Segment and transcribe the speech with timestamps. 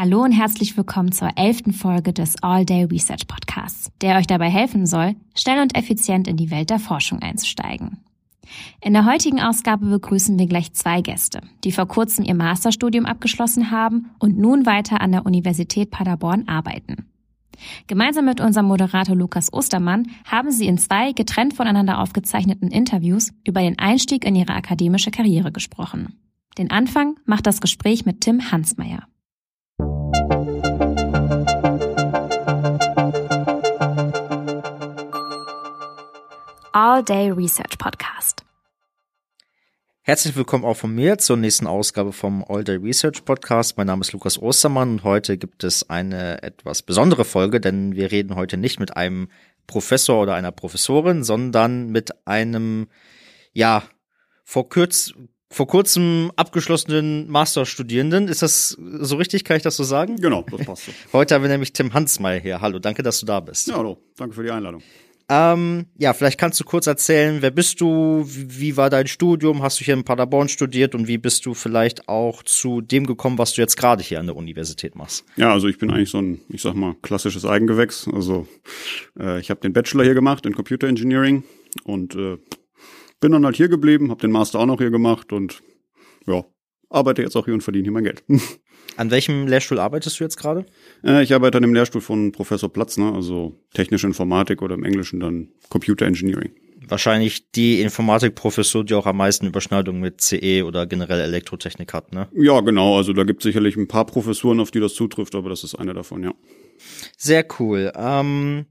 [0.00, 4.48] Hallo und herzlich willkommen zur elften Folge des All Day Research Podcasts, der euch dabei
[4.48, 7.98] helfen soll, schnell und effizient in die Welt der Forschung einzusteigen.
[8.80, 13.72] In der heutigen Ausgabe begrüßen wir gleich zwei Gäste, die vor kurzem ihr Masterstudium abgeschlossen
[13.72, 17.08] haben und nun weiter an der Universität Paderborn arbeiten.
[17.88, 23.62] Gemeinsam mit unserem Moderator Lukas Ostermann haben sie in zwei getrennt voneinander aufgezeichneten Interviews über
[23.62, 26.20] den Einstieg in ihre akademische Karriere gesprochen.
[26.56, 29.08] Den Anfang macht das Gespräch mit Tim Hansmeier.
[36.80, 38.44] All Day Research Podcast.
[40.02, 43.76] Herzlich willkommen auch von mir zur nächsten Ausgabe vom All Day Research Podcast.
[43.76, 48.12] Mein Name ist Lukas Ostermann und heute gibt es eine etwas besondere Folge, denn wir
[48.12, 49.28] reden heute nicht mit einem
[49.66, 52.86] Professor oder einer Professorin, sondern mit einem,
[53.52, 53.82] ja,
[54.44, 55.14] vor, kürz,
[55.50, 58.28] vor kurzem abgeschlossenen Masterstudierenden.
[58.28, 59.42] Ist das so richtig?
[59.42, 60.14] Kann ich das so sagen?
[60.20, 60.92] Genau, das passt so.
[61.12, 62.60] Heute haben wir nämlich Tim Hansmeier hier.
[62.60, 63.66] Hallo, danke, dass du da bist.
[63.66, 64.80] Ja, hallo, danke für die Einladung.
[65.30, 69.78] Ähm, ja, vielleicht kannst du kurz erzählen, wer bist du, wie, war dein Studium, hast
[69.78, 73.52] du hier in Paderborn studiert und wie bist du vielleicht auch zu dem gekommen, was
[73.52, 75.26] du jetzt gerade hier an der Universität machst?
[75.36, 78.08] Ja, also ich bin eigentlich so ein, ich sag mal, klassisches Eigengewächs.
[78.08, 78.48] Also
[79.20, 81.44] äh, ich habe den Bachelor hier gemacht in Computer Engineering
[81.84, 82.38] und äh,
[83.20, 85.62] bin dann halt hier geblieben, habe den Master auch noch hier gemacht und
[86.26, 86.42] ja,
[86.88, 88.24] arbeite jetzt auch hier und verdiene hier mein Geld.
[88.98, 90.66] An welchem Lehrstuhl arbeitest du jetzt gerade?
[91.04, 95.20] Äh, ich arbeite an dem Lehrstuhl von Professor Platzner, also technische Informatik oder im Englischen
[95.20, 96.50] dann Computer Engineering.
[96.88, 102.26] Wahrscheinlich die Informatikprofessur, die auch am meisten Überschneidung mit CE oder generell Elektrotechnik hat, ne?
[102.34, 102.96] Ja, genau.
[102.96, 105.76] Also da gibt es sicherlich ein paar Professuren, auf die das zutrifft, aber das ist
[105.76, 106.34] eine davon, ja.
[107.16, 107.92] Sehr cool.
[107.94, 108.66] Ähm,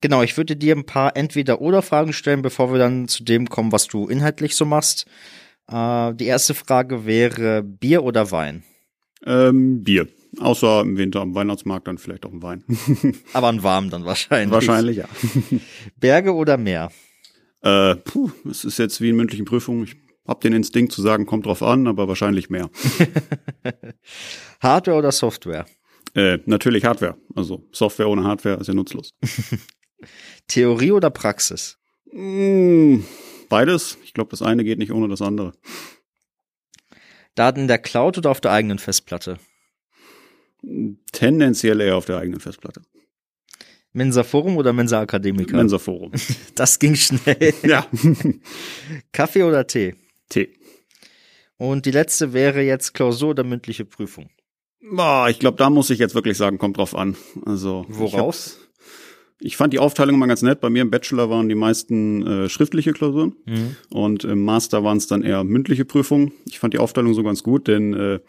[0.00, 3.88] genau, ich würde dir ein paar Entweder-Oder-Fragen stellen, bevor wir dann zu dem kommen, was
[3.88, 5.06] du inhaltlich so machst.
[5.66, 8.62] Äh, die erste Frage wäre Bier oder Wein?
[9.24, 10.08] Ähm, Bier.
[10.38, 12.64] Außer im Winter am Weihnachtsmarkt dann vielleicht auch ein Wein.
[13.32, 14.50] Aber ein warm dann wahrscheinlich.
[14.50, 15.08] Wahrscheinlich, ja.
[16.00, 16.90] Berge oder Meer?
[17.60, 19.84] Äh, puh, es ist jetzt wie in mündlichen Prüfungen.
[19.84, 19.96] Ich
[20.26, 22.70] hab den Instinkt zu sagen, kommt drauf an, aber wahrscheinlich mehr.
[24.60, 25.66] Hardware oder Software?
[26.14, 27.16] Äh, natürlich Hardware.
[27.34, 29.14] Also Software ohne Hardware ist ja nutzlos.
[30.48, 31.78] Theorie oder Praxis?
[32.12, 33.00] Mm,
[33.48, 33.98] beides.
[34.04, 35.52] Ich glaube, das eine geht nicht ohne das andere.
[37.34, 39.38] Daten in der Cloud oder auf der eigenen Festplatte?
[41.12, 42.82] Tendenziell eher auf der eigenen Festplatte.
[43.92, 45.56] Mensa Forum oder Mensa Akademiker?
[45.56, 46.12] Mensa Forum.
[46.54, 47.54] Das ging schnell.
[47.62, 47.86] Ja.
[49.12, 49.94] Kaffee oder Tee?
[50.28, 50.54] Tee.
[51.58, 54.30] Und die letzte wäre jetzt Klausur oder mündliche Prüfung?
[54.80, 57.16] Boah, ich glaube, da muss ich jetzt wirklich sagen, kommt drauf an.
[57.46, 58.58] Also woraus?
[59.44, 60.60] Ich, fand die Aufteilung mal ganz nett.
[60.60, 63.76] Bei mir im Bachelor waren die meisten äh, schriftliche Klausuren mhm.
[63.90, 66.32] und im Master waren es dann eher mündliche Prüfungen.
[66.46, 68.20] Ich fand die Aufteilung so ganz gut, denn äh,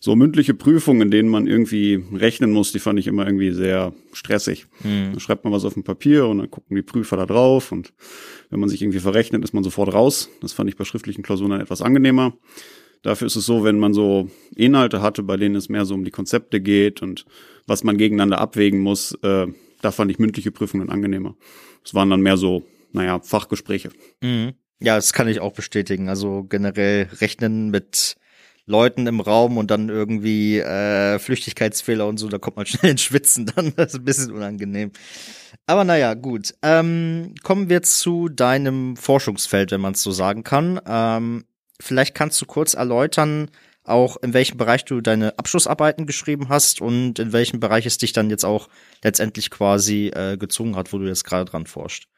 [0.00, 3.92] so mündliche Prüfungen, in denen man irgendwie rechnen muss, die fand ich immer irgendwie sehr
[4.12, 4.66] stressig.
[4.84, 5.10] Mhm.
[5.12, 7.92] Dann schreibt man was auf dem Papier und dann gucken die Prüfer da drauf und
[8.50, 10.28] wenn man sich irgendwie verrechnet, ist man sofort raus.
[10.40, 12.34] Das fand ich bei schriftlichen Klausuren dann etwas angenehmer.
[13.02, 16.04] Dafür ist es so, wenn man so Inhalte hatte, bei denen es mehr so um
[16.04, 17.26] die Konzepte geht und
[17.66, 19.46] was man gegeneinander abwägen muss, äh,
[19.82, 21.36] da fand ich mündliche Prüfungen angenehmer.
[21.84, 23.90] Es waren dann mehr so, naja, Fachgespräche.
[24.20, 24.54] Mhm.
[24.80, 26.08] Ja, das kann ich auch bestätigen.
[26.08, 28.16] Also generell rechnen mit
[28.66, 33.02] Leuten im Raum und dann irgendwie äh, Flüchtigkeitsfehler und so, da kommt man schnell ins
[33.02, 33.72] Schwitzen dann.
[33.76, 34.92] Das ist ein bisschen unangenehm.
[35.66, 36.54] Aber naja, gut.
[36.62, 40.80] Ähm, kommen wir zu deinem Forschungsfeld, wenn man es so sagen kann.
[40.86, 41.44] Ähm,
[41.80, 43.50] vielleicht kannst du kurz erläutern,
[43.88, 48.12] auch in welchem Bereich du deine Abschlussarbeiten geschrieben hast und in welchem Bereich es dich
[48.12, 48.68] dann jetzt auch
[49.02, 52.08] letztendlich quasi äh, gezogen hat, wo du jetzt gerade dran forscht.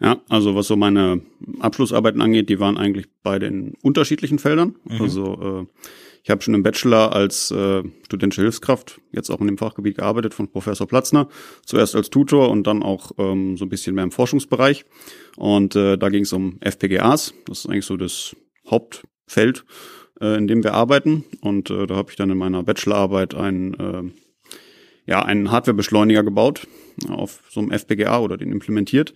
[0.00, 1.22] Ja, also was so meine
[1.60, 4.76] Abschlussarbeiten angeht, die waren eigentlich bei den unterschiedlichen Feldern.
[4.84, 5.00] Mhm.
[5.00, 5.86] Also äh,
[6.22, 10.34] ich habe schon im Bachelor als äh, studentische Hilfskraft jetzt auch in dem Fachgebiet gearbeitet
[10.34, 11.28] von Professor Platzner.
[11.66, 14.84] Zuerst als Tutor und dann auch ähm, so ein bisschen mehr im Forschungsbereich.
[15.36, 17.34] Und äh, da ging es um FPGAs.
[17.46, 18.36] Das ist eigentlich so das
[18.70, 19.64] Hauptfeld,
[20.22, 21.24] äh, in dem wir arbeiten.
[21.40, 26.66] Und äh, da habe ich dann in meiner Bachelorarbeit einen, äh, ja, einen Hardwarebeschleuniger gebaut
[27.08, 29.12] auf so einem FPGA oder den implementiert.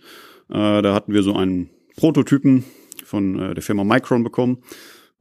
[0.49, 2.65] Äh, da hatten wir so einen Prototypen
[3.05, 4.59] von äh, der Firma Micron bekommen.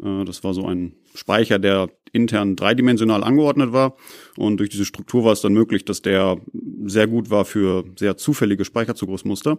[0.03, 3.97] Äh, das war so ein Speicher, der intern dreidimensional angeordnet war.
[4.37, 6.39] Und durch diese Struktur war es dann möglich, dass der
[6.87, 9.59] sehr gut war für sehr zufällige Speicherzugriffsmuster.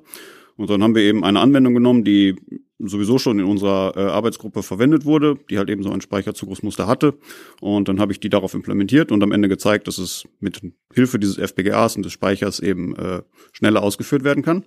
[0.58, 2.36] Und dann haben wir eben eine Anwendung genommen, die
[2.80, 7.16] sowieso schon in unserer äh, Arbeitsgruppe verwendet wurde, die halt eben so ein Speicherzugriffsmuster hatte.
[7.62, 10.62] Und dann habe ich die darauf implementiert und am Ende gezeigt, dass es mit
[10.94, 13.22] Hilfe dieses FPGAs und des Speichers eben äh,
[13.52, 14.64] schneller ausgeführt werden kann.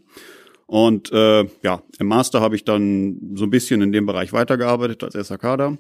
[0.66, 5.02] Und äh, ja, im Master habe ich dann so ein bisschen in dem Bereich weitergearbeitet
[5.02, 5.76] als SAK da.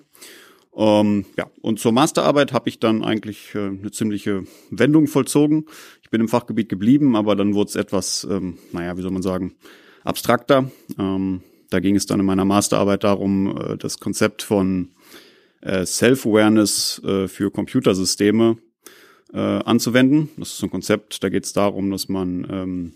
[0.76, 5.66] Ähm, ja, und zur Masterarbeit habe ich dann eigentlich äh, eine ziemliche Wendung vollzogen.
[6.02, 9.22] Ich bin im Fachgebiet geblieben, aber dann wurde es etwas, ähm, naja, wie soll man
[9.22, 9.56] sagen,
[10.04, 10.70] abstrakter.
[10.98, 14.90] Ähm, da ging es dann in meiner Masterarbeit darum, äh, das Konzept von
[15.60, 18.58] äh, Self-Awareness äh, für Computersysteme
[19.32, 20.30] äh, anzuwenden.
[20.36, 22.94] Das ist ein Konzept, da geht es darum, dass man ähm,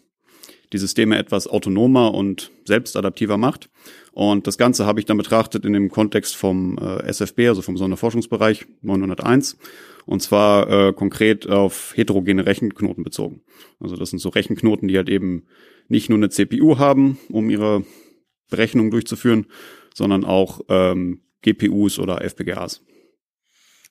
[0.72, 3.70] die Systeme etwas autonomer und selbstadaptiver macht.
[4.14, 7.76] Und das Ganze habe ich dann betrachtet in dem Kontext vom äh, SFB, also vom
[7.76, 9.58] Sonderforschungsbereich 901.
[10.06, 13.42] Und zwar äh, konkret auf heterogene Rechenknoten bezogen.
[13.80, 15.46] Also das sind so Rechenknoten, die halt eben
[15.88, 17.84] nicht nur eine CPU haben, um ihre
[18.50, 19.46] Berechnungen durchzuführen,
[19.94, 22.82] sondern auch ähm, GPUs oder FPGAs.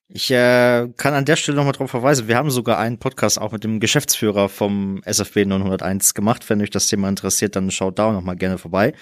[0.08, 2.28] Ich äh, kann an der Stelle nochmal drauf verweisen.
[2.28, 6.50] Wir haben sogar einen Podcast auch mit dem Geschäftsführer vom SFB 901 gemacht.
[6.50, 8.94] Wenn euch das Thema interessiert, dann schaut da nochmal gerne vorbei.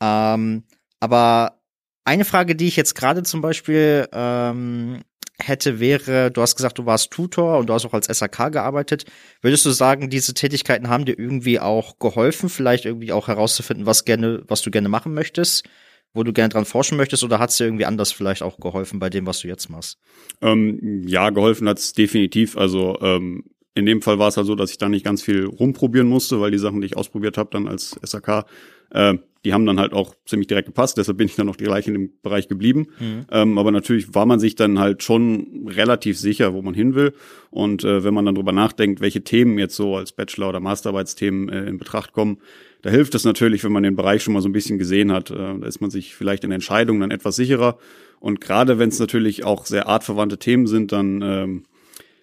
[0.00, 0.64] Ähm,
[1.00, 1.60] aber
[2.04, 5.02] eine Frage, die ich jetzt gerade zum Beispiel ähm,
[5.38, 9.04] hätte, wäre, du hast gesagt, du warst Tutor und du hast auch als SAK gearbeitet.
[9.42, 14.04] Würdest du sagen, diese Tätigkeiten haben dir irgendwie auch geholfen, vielleicht irgendwie auch herauszufinden, was
[14.04, 15.64] gerne, was du gerne machen möchtest?
[16.12, 18.98] wo du gerne dran forschen möchtest oder hat es dir irgendwie anders vielleicht auch geholfen
[18.98, 19.98] bei dem, was du jetzt machst?
[20.40, 22.56] Ähm, ja, geholfen hat es definitiv.
[22.56, 23.44] Also ähm,
[23.74, 26.40] in dem Fall war es halt so, dass ich da nicht ganz viel rumprobieren musste,
[26.40, 28.44] weil die Sachen, die ich ausprobiert habe, dann als SAK,
[28.90, 29.14] äh,
[29.44, 30.98] die haben dann halt auch ziemlich direkt gepasst.
[30.98, 32.88] Deshalb bin ich dann noch gleich in dem Bereich geblieben.
[32.98, 33.24] Mhm.
[33.30, 37.14] Ähm, aber natürlich war man sich dann halt schon relativ sicher, wo man hin will.
[37.50, 41.48] Und äh, wenn man dann drüber nachdenkt, welche Themen jetzt so als Bachelor- oder Masterarbeitsthemen
[41.48, 42.38] äh, in Betracht kommen,
[42.82, 45.30] da hilft es natürlich, wenn man den Bereich schon mal so ein bisschen gesehen hat.
[45.30, 47.78] Äh, da ist man sich vielleicht in Entscheidungen dann etwas sicherer.
[48.20, 51.62] Und gerade wenn es natürlich auch sehr artverwandte Themen sind, dann ähm,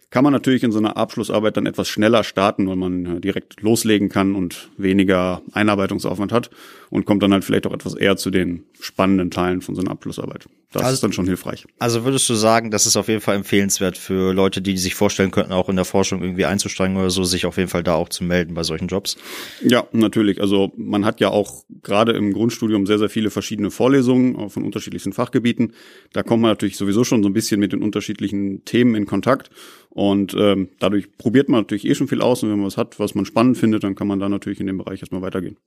[0.10, 4.10] kann man natürlich in so einer Abschlussarbeit dann etwas schneller starten, weil man direkt loslegen
[4.10, 6.50] kann und weniger Einarbeitungsaufwand hat
[6.90, 9.92] und kommt dann halt vielleicht auch etwas eher zu den spannenden Teilen von so einer
[9.92, 10.48] Abschlussarbeit.
[10.74, 11.66] Das also, ist dann schon hilfreich.
[11.80, 15.32] Also würdest du sagen, das ist auf jeden Fall empfehlenswert für Leute, die sich vorstellen
[15.32, 18.10] könnten, auch in der Forschung irgendwie einzusteigen oder so, sich auf jeden Fall da auch
[18.10, 19.16] zu melden bei solchen Jobs?
[19.64, 20.42] Ja, natürlich.
[20.42, 25.14] Also man hat ja auch gerade im Grundstudium sehr, sehr viele verschiedene Vorlesungen von unterschiedlichsten
[25.14, 25.74] Fachgebieten.
[26.12, 29.50] Da kommt man natürlich sowieso schon so ein bisschen mit den unterschiedlichen Themen in Kontakt.
[29.90, 33.00] Und ähm, dadurch probiert man natürlich eh schon viel aus und wenn man was hat,
[33.00, 35.58] was man spannend findet, dann kann man da natürlich in dem Bereich erstmal weitergehen.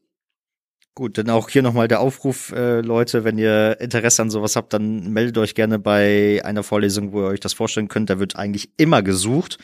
[0.94, 4.72] Gut, dann auch hier nochmal der Aufruf, äh, Leute, wenn ihr Interesse an sowas habt,
[4.72, 8.10] dann meldet euch gerne bei einer Vorlesung, wo ihr euch das vorstellen könnt.
[8.10, 9.58] Da wird eigentlich immer gesucht.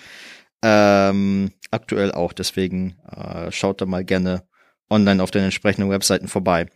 [0.63, 4.45] Ähm, aktuell auch, deswegen äh, schaut da mal gerne
[4.89, 6.67] online auf den entsprechenden Webseiten vorbei.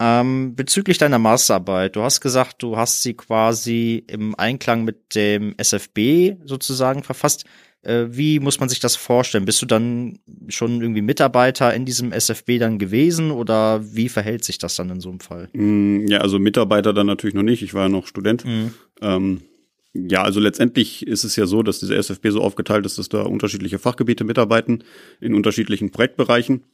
[0.00, 5.54] Ähm, bezüglich deiner Masterarbeit, du hast gesagt, du hast sie quasi im Einklang mit dem
[5.56, 7.44] SFB sozusagen verfasst.
[7.84, 9.44] Äh, wie muss man sich das vorstellen?
[9.44, 14.58] Bist du dann schon irgendwie Mitarbeiter in diesem SFB dann gewesen oder wie verhält sich
[14.58, 15.48] das dann in so einem Fall?
[15.52, 17.62] Mm, ja, also Mitarbeiter dann natürlich noch nicht.
[17.62, 18.44] Ich war ja noch Student.
[18.44, 18.74] Mhm.
[19.00, 19.40] Ähm,
[19.92, 23.22] ja, also letztendlich ist es ja so, dass diese SFB so aufgeteilt ist, dass da
[23.22, 24.82] unterschiedliche Fachgebiete mitarbeiten
[25.20, 26.64] in unterschiedlichen Projektbereichen.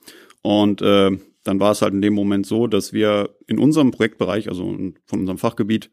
[0.43, 1.11] Und äh,
[1.45, 4.65] dann war es halt in dem Moment so, dass wir in unserem Projektbereich, also
[5.07, 5.91] von unserem Fachgebiet,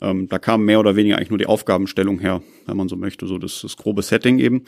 [0.00, 3.26] ähm, da kam mehr oder weniger eigentlich nur die Aufgabenstellung her, wenn man so möchte,
[3.26, 4.64] so das, das grobe Setting eben,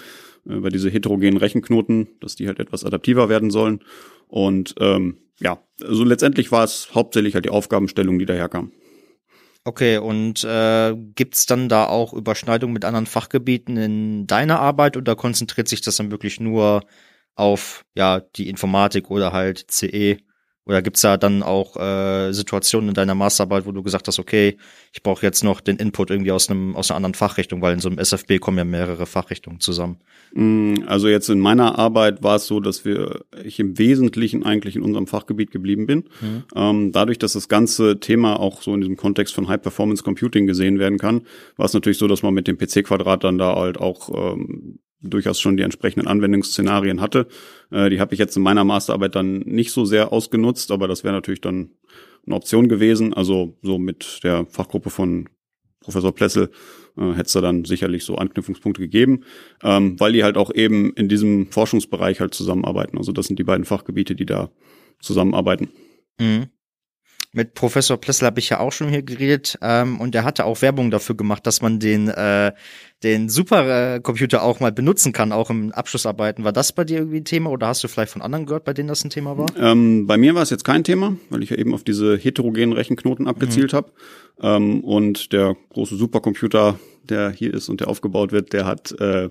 [0.49, 3.81] äh, über diese heterogenen Rechenknoten, dass die halt etwas adaptiver werden sollen.
[4.29, 8.73] Und ähm, ja, also letztendlich war es hauptsächlich halt die Aufgabenstellung, die daherkam.
[9.65, 15.17] Okay, und äh, gibt dann da auch Überschneidungen mit anderen Fachgebieten in deiner Arbeit oder
[15.17, 16.83] konzentriert sich das dann wirklich nur
[17.35, 20.17] auf ja die Informatik oder halt CE?
[20.67, 24.59] Oder gibt's da dann auch äh, Situationen in deiner Masterarbeit, wo du gesagt hast, okay,
[24.93, 27.81] ich brauche jetzt noch den Input irgendwie aus einem aus einer anderen Fachrichtung, weil in
[27.81, 29.99] so einem SFB kommen ja mehrere Fachrichtungen zusammen.
[30.35, 34.77] Mm, also jetzt in meiner Arbeit war es so, dass wir ich im Wesentlichen eigentlich
[34.77, 36.05] in unserem Fachgebiet geblieben bin.
[36.21, 36.45] Mhm.
[36.55, 40.47] Ähm, dadurch, dass das ganze Thema auch so in diesem Kontext von High Performance Computing
[40.47, 41.23] gesehen werden kann,
[41.57, 45.41] war es natürlich so, dass man mit dem PC-Quadrat dann da halt auch ähm, durchaus
[45.41, 47.27] schon die entsprechenden Anwendungsszenarien hatte.
[47.71, 51.05] Äh, die habe ich jetzt in meiner Masterarbeit dann nicht so sehr ausgenutzt, aber das
[51.05, 51.71] wäre natürlich dann
[52.27, 53.15] eine Option gewesen.
[53.15, 55.29] Also so mit der Fachgruppe von
[55.81, 56.51] Professor Plessel
[56.99, 59.25] äh, hätte es da dann sicherlich so Anknüpfungspunkte gegeben,
[59.63, 62.99] ähm, weil die halt auch eben in diesem Forschungsbereich halt zusammenarbeiten.
[62.99, 64.51] Also das sind die beiden Fachgebiete, die da
[65.01, 65.71] zusammenarbeiten.
[66.21, 66.49] Mhm
[67.33, 70.63] mit Professor Plessel habe ich ja auch schon hier geredet ähm, und er hatte auch
[70.63, 72.53] Werbung dafür gemacht, dass man den äh,
[73.03, 76.45] den Supercomputer auch mal benutzen kann, auch im Abschlussarbeiten.
[76.45, 78.75] War das bei dir irgendwie ein Thema oder hast du vielleicht von anderen gehört, bei
[78.75, 79.47] denen das ein Thema war?
[79.57, 82.73] Ähm, bei mir war es jetzt kein Thema, weil ich ja eben auf diese heterogenen
[82.73, 83.77] Rechenknoten abgezielt mhm.
[83.77, 83.93] habe.
[84.43, 89.31] Ähm, und der große Supercomputer, der hier ist und der aufgebaut wird, der hat äh,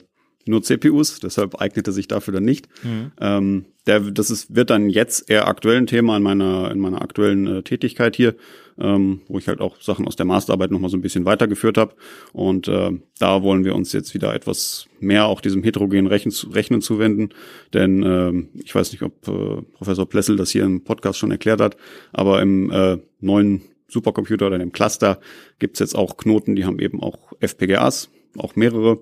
[0.50, 2.68] nur CPUs, deshalb eignete sich dafür dann nicht.
[2.84, 3.12] Mhm.
[3.20, 7.02] Ähm, der, das ist, wird dann jetzt eher aktuell ein Thema in meiner, in meiner
[7.02, 8.36] aktuellen äh, Tätigkeit hier,
[8.78, 11.96] ähm, wo ich halt auch Sachen aus der Masterarbeit nochmal so ein bisschen weitergeführt habe.
[12.34, 16.82] Und äh, da wollen wir uns jetzt wieder etwas mehr auch diesem heterogenen Rechen, Rechnen
[16.82, 17.30] zuwenden.
[17.74, 21.62] Denn äh, ich weiß nicht, ob äh, Professor Plessel das hier im Podcast schon erklärt
[21.62, 21.78] hat,
[22.12, 25.20] aber im äh, neuen Supercomputer oder in dem Cluster
[25.58, 29.00] gibt's jetzt auch Knoten, die haben eben auch FPGAs, auch mehrere,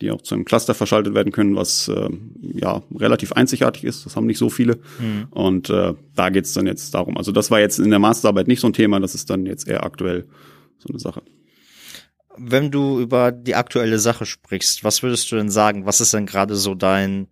[0.00, 2.08] die auch zu einem Cluster verschaltet werden können, was äh,
[2.40, 4.06] ja relativ einzigartig ist.
[4.06, 4.76] Das haben nicht so viele.
[4.98, 5.26] Mhm.
[5.30, 7.16] Und äh, da geht's dann jetzt darum.
[7.16, 9.66] Also das war jetzt in der Masterarbeit nicht so ein Thema, das ist dann jetzt
[9.66, 10.26] eher aktuell
[10.78, 11.22] so eine Sache.
[12.36, 15.86] Wenn du über die aktuelle Sache sprichst, was würdest du denn sagen?
[15.86, 17.26] Was ist denn gerade so dein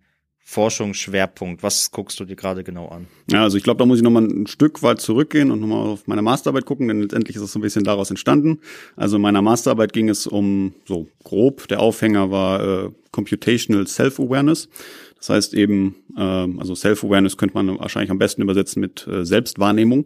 [0.49, 1.61] Forschungsschwerpunkt?
[1.61, 3.07] Was guckst du dir gerade genau an?
[3.29, 6.07] Ja, also ich glaube, da muss ich nochmal ein Stück weit zurückgehen und nochmal auf
[6.07, 8.61] meine Masterarbeit gucken, denn letztendlich ist es so ein bisschen daraus entstanden.
[8.95, 14.69] Also in meiner Masterarbeit ging es um, so grob, der Aufhänger war äh, Computational Self-Awareness.
[15.17, 20.05] Das heißt eben, äh, also Self-Awareness könnte man wahrscheinlich am besten übersetzen mit äh, Selbstwahrnehmung.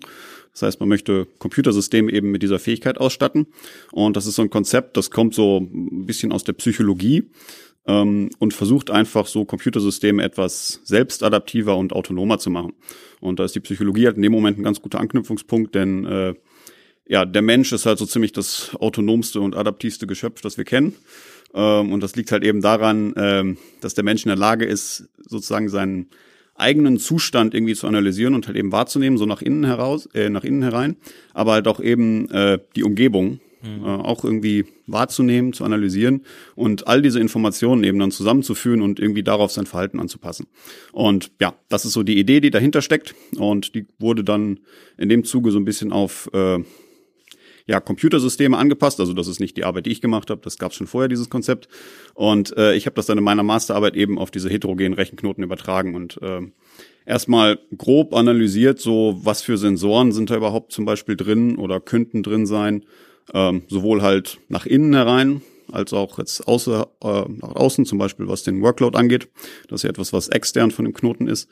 [0.54, 3.46] Das heißt, man möchte Computersysteme eben mit dieser Fähigkeit ausstatten.
[3.92, 7.30] Und das ist so ein Konzept, das kommt so ein bisschen aus der Psychologie
[7.88, 12.74] ähm, und versucht einfach so Computersysteme etwas selbstadaptiver und autonomer zu machen.
[13.20, 16.34] Und da ist die Psychologie halt in dem Moment ein ganz guter Anknüpfungspunkt, denn äh,
[17.08, 20.96] ja, der Mensch ist halt so ziemlich das autonomste und adaptivste Geschöpf, das wir kennen.
[21.54, 25.10] Ähm, und das liegt halt eben daran, ähm, dass der Mensch in der Lage ist,
[25.18, 26.08] sozusagen seinen
[26.56, 30.44] eigenen Zustand irgendwie zu analysieren und halt eben wahrzunehmen, so nach innen heraus, äh, nach
[30.44, 30.96] innen herein,
[31.34, 33.86] aber halt auch eben äh, die Umgebung mhm.
[33.86, 36.26] äh, auch irgendwie wahrzunehmen, zu analysieren
[36.56, 40.48] und all diese Informationen eben dann zusammenzuführen und irgendwie darauf sein Verhalten anzupassen.
[40.92, 44.60] Und ja, das ist so die Idee, die dahinter steckt und die wurde dann
[44.98, 46.60] in dem Zuge so ein bisschen auf äh,
[47.68, 49.00] ja, Computersysteme angepasst.
[49.00, 50.42] Also das ist nicht die Arbeit, die ich gemacht habe.
[50.44, 51.68] Das gab es schon vorher, dieses Konzept.
[52.14, 55.96] Und äh, ich habe das dann in meiner Masterarbeit eben auf diese heterogenen Rechenknoten übertragen
[55.96, 56.42] und äh,
[57.06, 62.24] erstmal grob analysiert, so was für Sensoren sind da überhaupt zum Beispiel drin oder könnten
[62.24, 62.84] drin sein
[63.34, 68.28] ähm, sowohl halt nach innen herein, als auch jetzt außer, äh, nach außen, zum Beispiel
[68.28, 69.30] was den Workload angeht.
[69.68, 71.50] Das ist ja etwas, was extern von dem Knoten ist.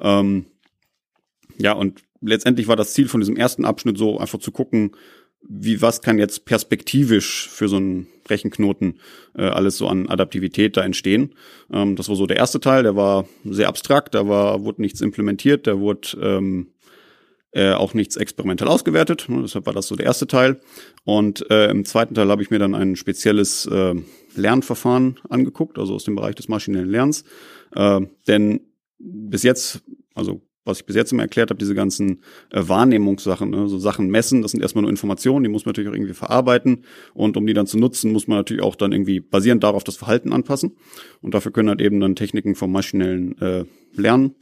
[0.00, 0.46] Ähm,
[1.58, 4.92] ja, und letztendlich war das Ziel von diesem ersten Abschnitt so, einfach zu gucken,
[5.48, 9.00] wie was kann jetzt perspektivisch für so einen Rechenknoten
[9.34, 11.34] äh, alles so an Adaptivität da entstehen.
[11.72, 15.00] Ähm, das war so der erste Teil, der war sehr abstrakt, da war, wurde nichts
[15.00, 16.68] implementiert, da wurde ähm,
[17.52, 19.26] äh, auch nichts experimentell ausgewertet.
[19.28, 20.60] Ne, deshalb war das so der erste Teil.
[21.04, 23.94] Und äh, im zweiten Teil habe ich mir dann ein spezielles äh,
[24.34, 27.24] Lernverfahren angeguckt, also aus dem Bereich des maschinellen Lernens.
[27.74, 28.60] Äh, denn
[28.98, 29.82] bis jetzt,
[30.14, 34.08] also was ich bis jetzt immer erklärt habe, diese ganzen äh, Wahrnehmungssachen, ne, so Sachen
[34.08, 37.46] messen, das sind erstmal nur Informationen, die muss man natürlich auch irgendwie verarbeiten und um
[37.46, 40.76] die dann zu nutzen, muss man natürlich auch dann irgendwie basierend darauf das Verhalten anpassen
[41.20, 44.36] und dafür können halt eben dann Techniken vom maschinellen äh, Lernen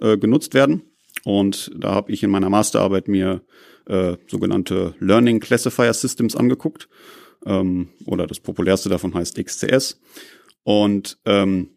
[0.00, 0.82] äh, genutzt werden.
[1.24, 3.42] Und da habe ich in meiner Masterarbeit mir
[3.86, 6.88] äh, sogenannte Learning Classifier Systems angeguckt.
[7.44, 10.00] Ähm, oder das populärste davon heißt XCS.
[10.62, 11.70] Und ähm,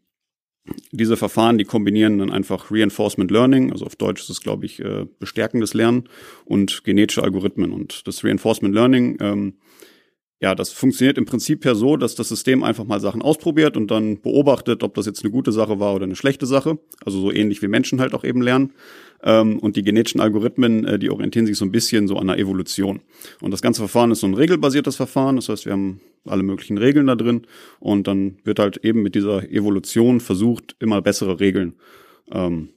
[0.92, 4.80] diese Verfahren, die kombinieren dann einfach Reinforcement Learning, also auf Deutsch ist es, glaube ich,
[4.80, 6.08] äh, bestärkendes Lernen
[6.46, 7.74] und genetische Algorithmen.
[7.74, 9.54] Und das Reinforcement Learning ähm,
[10.44, 13.90] ja, das funktioniert im Prinzip ja so, dass das System einfach mal Sachen ausprobiert und
[13.90, 16.80] dann beobachtet, ob das jetzt eine gute Sache war oder eine schlechte Sache.
[17.06, 18.74] Also so ähnlich wie Menschen halt auch eben lernen.
[19.24, 22.38] Ähm, und die genetischen Algorithmen, äh, die orientieren sich so ein bisschen so an der
[22.38, 23.02] Evolution.
[23.42, 25.38] Und das ganze Verfahren ist so ein regelbasiertes Verfahren.
[25.38, 27.48] Das heißt, wir haben alle möglichen Regeln da drin.
[27.80, 31.76] Und dann wird halt eben mit dieser Evolution versucht, immer bessere Regeln
[32.32, 32.70] ähm,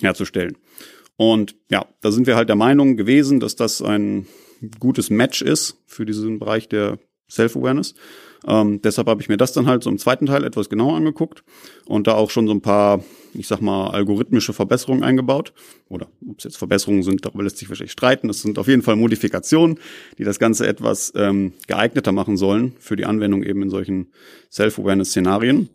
[0.00, 0.56] herzustellen.
[1.16, 4.26] Und ja, da sind wir halt der Meinung gewesen, dass das ein
[4.78, 6.98] gutes Match ist für diesen Bereich der
[7.30, 7.94] Self-Awareness.
[8.46, 11.42] Ähm, deshalb habe ich mir das dann halt so im zweiten Teil etwas genauer angeguckt
[11.86, 13.02] und da auch schon so ein paar,
[13.34, 15.52] ich sag mal, algorithmische Verbesserungen eingebaut.
[15.88, 18.28] Oder ob es jetzt Verbesserungen sind, darüber lässt sich wahrscheinlich streiten.
[18.28, 19.78] Das sind auf jeden Fall Modifikationen,
[20.18, 24.12] die das Ganze etwas ähm, geeigneter machen sollen für die Anwendung eben in solchen
[24.50, 25.68] Self-Awareness-Szenarien.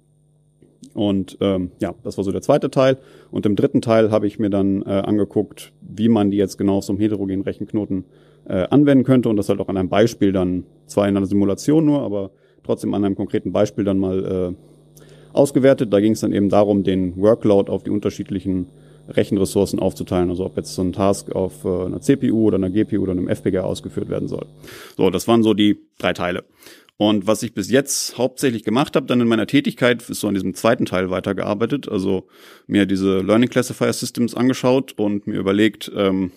[0.94, 2.98] Und ähm, ja, das war so der zweite Teil.
[3.32, 6.78] Und im dritten Teil habe ich mir dann äh, angeguckt, wie man die jetzt genau
[6.78, 8.06] auf so einem heterogenen Rechenknoten
[8.46, 11.86] äh, anwenden könnte und das halt auch an einem Beispiel dann, zwar in einer Simulation
[11.86, 12.32] nur, aber
[12.64, 15.92] trotzdem an einem konkreten Beispiel dann mal äh, ausgewertet.
[15.94, 18.68] Da ging es dann eben darum, den Workload auf die unterschiedlichen
[19.08, 20.30] Rechenressourcen aufzuteilen.
[20.30, 23.28] Also ob jetzt so ein Task auf äh, einer CPU oder einer GPU oder einem
[23.28, 24.46] FPGA ausgeführt werden soll.
[24.98, 26.44] So, das waren so die drei Teile.
[26.98, 30.36] Und was ich bis jetzt hauptsächlich gemacht habe, dann in meiner Tätigkeit, ist so an
[30.36, 31.90] diesem zweiten Teil weitergearbeitet.
[31.90, 32.28] Also
[32.68, 36.32] mir diese Learning Classifier Systems angeschaut und mir überlegt, ähm,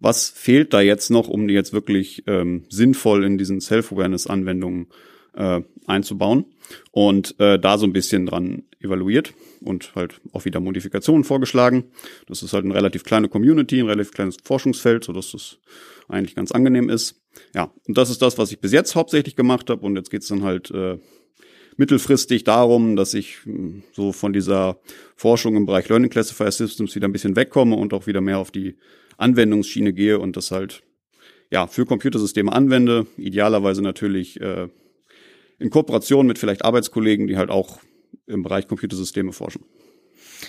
[0.00, 4.88] was fehlt da jetzt noch, um die jetzt wirklich ähm, sinnvoll in diesen Self-Awareness-Anwendungen
[5.34, 6.46] äh, einzubauen
[6.90, 11.84] und äh, da so ein bisschen dran evaluiert und halt auch wieder Modifikationen vorgeschlagen.
[12.26, 15.58] Das ist halt eine relativ kleine Community, ein relativ kleines Forschungsfeld, so dass das
[16.08, 17.20] eigentlich ganz angenehm ist.
[17.54, 20.28] Ja, und das ist das, was ich bis jetzt hauptsächlich gemacht habe und jetzt geht's
[20.28, 20.98] dann halt äh,
[21.76, 24.78] mittelfristig darum, dass ich hm, so von dieser
[25.16, 28.50] Forschung im Bereich Learning Classifier Systems wieder ein bisschen wegkomme und auch wieder mehr auf
[28.50, 28.76] die
[29.16, 30.82] Anwendungsschiene gehe und das halt
[31.50, 33.06] ja für Computersysteme anwende.
[33.16, 34.68] Idealerweise natürlich äh,
[35.58, 37.80] in Kooperation mit vielleicht Arbeitskollegen, die halt auch
[38.26, 39.64] im Bereich Computersysteme forschen.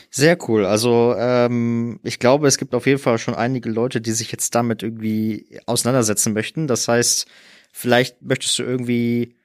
[0.09, 0.65] Sehr cool.
[0.65, 4.55] Also ähm, ich glaube, es gibt auf jeden Fall schon einige Leute, die sich jetzt
[4.55, 6.67] damit irgendwie auseinandersetzen möchten.
[6.67, 7.27] Das heißt,
[7.71, 9.35] vielleicht möchtest du irgendwie,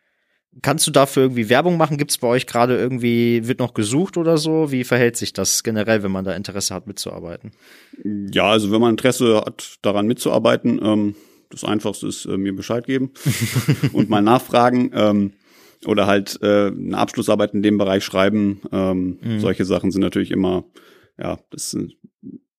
[0.62, 1.96] kannst du dafür irgendwie Werbung machen?
[1.96, 4.72] Gibt es bei euch gerade irgendwie, wird noch gesucht oder so?
[4.72, 7.52] Wie verhält sich das generell, wenn man da Interesse hat, mitzuarbeiten?
[8.32, 11.14] Ja, also wenn man Interesse hat, daran mitzuarbeiten, ähm,
[11.50, 13.10] das Einfachste ist äh, mir Bescheid geben
[13.92, 14.90] und mal nachfragen.
[14.94, 15.32] Ähm,
[15.86, 18.60] oder halt äh, eine Abschlussarbeit in dem Bereich schreiben.
[18.70, 19.40] Ähm, mhm.
[19.40, 20.64] Solche Sachen sind natürlich immer,
[21.18, 21.76] ja, das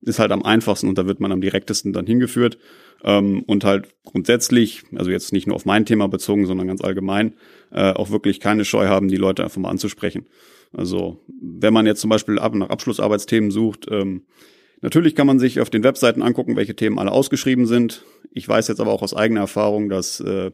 [0.02, 2.58] ist halt am einfachsten und da wird man am direktesten dann hingeführt.
[3.04, 7.34] Ähm, und halt grundsätzlich, also jetzt nicht nur auf mein Thema bezogen, sondern ganz allgemein,
[7.72, 10.26] äh, auch wirklich keine Scheu haben, die Leute einfach mal anzusprechen.
[10.74, 14.24] Also wenn man jetzt zum Beispiel ab nach Abschlussarbeitsthemen sucht, ähm,
[14.82, 18.06] natürlich kann man sich auf den Webseiten angucken, welche Themen alle ausgeschrieben sind.
[18.32, 20.52] Ich weiß jetzt aber auch aus eigener Erfahrung, dass äh,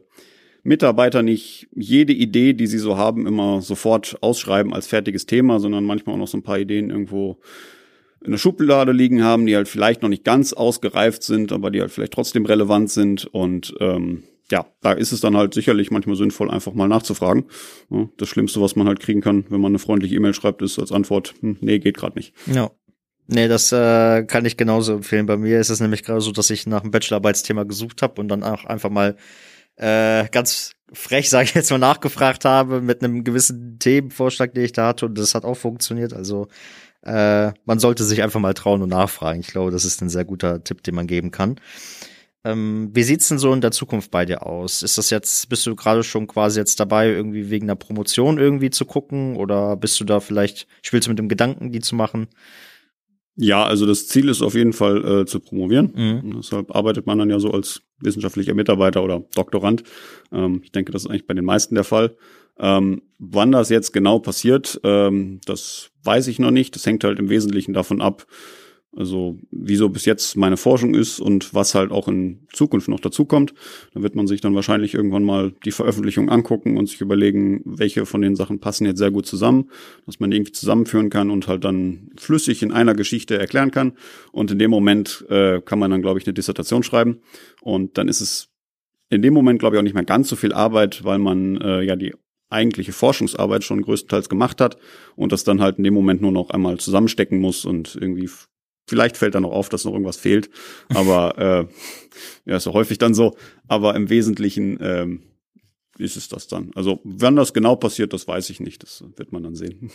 [0.64, 5.84] Mitarbeiter nicht jede Idee, die sie so haben, immer sofort ausschreiben als fertiges Thema, sondern
[5.84, 7.38] manchmal auch noch so ein paar Ideen irgendwo
[8.24, 11.80] in der Schublade liegen haben, die halt vielleicht noch nicht ganz ausgereift sind, aber die
[11.80, 13.26] halt vielleicht trotzdem relevant sind.
[13.26, 17.44] Und ähm, ja, da ist es dann halt sicherlich manchmal sinnvoll, einfach mal nachzufragen.
[17.90, 20.78] Ja, das Schlimmste, was man halt kriegen kann, wenn man eine freundliche E-Mail schreibt, ist
[20.78, 22.34] als Antwort, hm, nee, geht gerade nicht.
[22.46, 22.70] Ja.
[23.30, 25.26] Nee, das äh, kann ich genauso empfehlen.
[25.26, 28.28] Bei mir ist es nämlich gerade so, dass ich nach einem Bachelorarbeitsthema gesucht habe und
[28.28, 29.16] dann auch einfach mal
[29.76, 34.72] äh, ganz frech, sage ich jetzt mal, nachgefragt habe mit einem gewissen Themenvorschlag, den ich
[34.72, 36.14] da hatte und das hat auch funktioniert.
[36.14, 36.48] Also
[37.08, 39.40] äh, man sollte sich einfach mal trauen und nachfragen.
[39.40, 41.56] Ich glaube, das ist ein sehr guter Tipp, den man geben kann.
[42.44, 44.82] Ähm, wie sieht's denn so in der Zukunft bei dir aus?
[44.82, 48.70] Ist das jetzt, bist du gerade schon quasi jetzt dabei, irgendwie wegen einer Promotion irgendwie
[48.70, 52.28] zu gucken oder bist du da vielleicht, spielst du mit dem Gedanken, die zu machen?
[53.40, 55.92] Ja, also das Ziel ist auf jeden Fall äh, zu promovieren.
[55.94, 56.36] Mhm.
[56.38, 59.84] Deshalb arbeitet man dann ja so als wissenschaftlicher Mitarbeiter oder Doktorand.
[60.32, 62.16] Ähm, ich denke, das ist eigentlich bei den meisten der Fall.
[62.58, 66.74] Ähm, wann das jetzt genau passiert, ähm, das weiß ich noch nicht.
[66.74, 68.26] Das hängt halt im Wesentlichen davon ab,
[68.96, 73.52] also wieso bis jetzt meine Forschung ist und was halt auch in Zukunft noch dazukommt.
[73.92, 78.06] Da wird man sich dann wahrscheinlich irgendwann mal die Veröffentlichung angucken und sich überlegen, welche
[78.06, 79.70] von den Sachen passen jetzt sehr gut zusammen,
[80.06, 83.92] dass man irgendwie zusammenführen kann und halt dann flüssig in einer Geschichte erklären kann.
[84.32, 87.20] Und in dem Moment äh, kann man dann, glaube ich, eine Dissertation schreiben.
[87.60, 88.48] Und dann ist es
[89.10, 91.82] in dem Moment, glaube ich, auch nicht mehr ganz so viel Arbeit, weil man äh,
[91.82, 92.14] ja die
[92.50, 94.78] eigentliche Forschungsarbeit schon größtenteils gemacht hat
[95.16, 98.28] und das dann halt in dem Moment nur noch einmal zusammenstecken muss und irgendwie
[98.88, 100.48] Vielleicht fällt da noch auf, dass noch irgendwas fehlt,
[100.88, 101.36] aber
[102.46, 103.36] äh, ja, ist ja häufig dann so.
[103.66, 105.22] Aber im Wesentlichen ähm,
[105.98, 106.70] ist es das dann.
[106.74, 108.82] Also wann das genau passiert, das weiß ich nicht.
[108.82, 109.90] Das wird man dann sehen.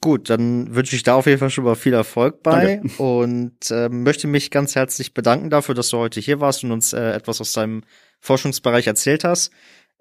[0.00, 3.02] Gut, dann wünsche ich da auf jeden Fall schon mal viel Erfolg bei Danke.
[3.02, 6.94] und äh, möchte mich ganz herzlich bedanken dafür, dass du heute hier warst und uns
[6.94, 7.82] äh, etwas aus deinem
[8.20, 9.50] Forschungsbereich erzählt hast.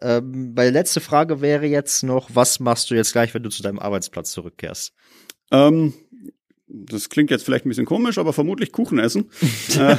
[0.02, 3.64] Ähm, meine letzte Frage wäre jetzt noch, was machst du jetzt gleich, wenn du zu
[3.64, 4.94] deinem Arbeitsplatz zurückkehrst?
[5.52, 5.94] Ähm,
[6.72, 9.30] das klingt jetzt vielleicht ein bisschen komisch, aber vermutlich Kuchen essen.
[9.78, 9.98] äh,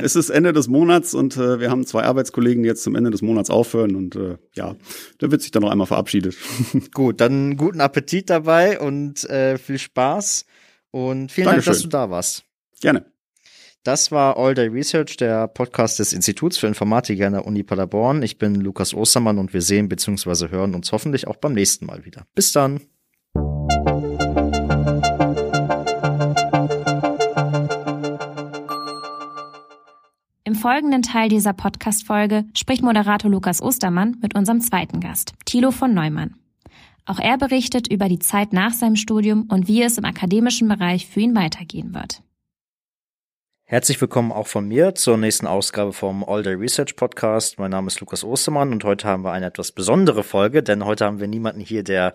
[0.00, 3.10] es ist Ende des Monats und äh, wir haben zwei Arbeitskollegen, die jetzt zum Ende
[3.10, 4.76] des Monats aufhören und äh, ja,
[5.18, 6.36] da wird sich dann noch einmal verabschiedet.
[6.94, 10.46] Gut, dann guten Appetit dabei und äh, viel Spaß
[10.90, 11.72] und vielen Dankeschön.
[11.72, 12.44] Dank, dass du da warst.
[12.80, 13.13] Gerne.
[13.84, 18.22] Das war All Day Research, der Podcast des Instituts für Informatik an der Uni Paderborn.
[18.22, 20.48] Ich bin Lukas Ostermann und wir sehen bzw.
[20.48, 22.26] hören uns hoffentlich auch beim nächsten Mal wieder.
[22.34, 22.80] Bis dann.
[30.64, 36.36] folgenden Teil dieser Podcast-Folge spricht Moderator Lukas Ostermann mit unserem zweiten Gast, Thilo von Neumann.
[37.04, 41.06] Auch er berichtet über die Zeit nach seinem Studium und wie es im akademischen Bereich
[41.06, 42.22] für ihn weitergehen wird.
[43.66, 47.58] Herzlich willkommen auch von mir zur nächsten Ausgabe vom All Day Research Podcast.
[47.58, 51.06] Mein Name ist Lukas Ostermann und heute haben wir eine etwas besondere Folge, denn heute
[51.06, 52.12] haben wir niemanden hier, der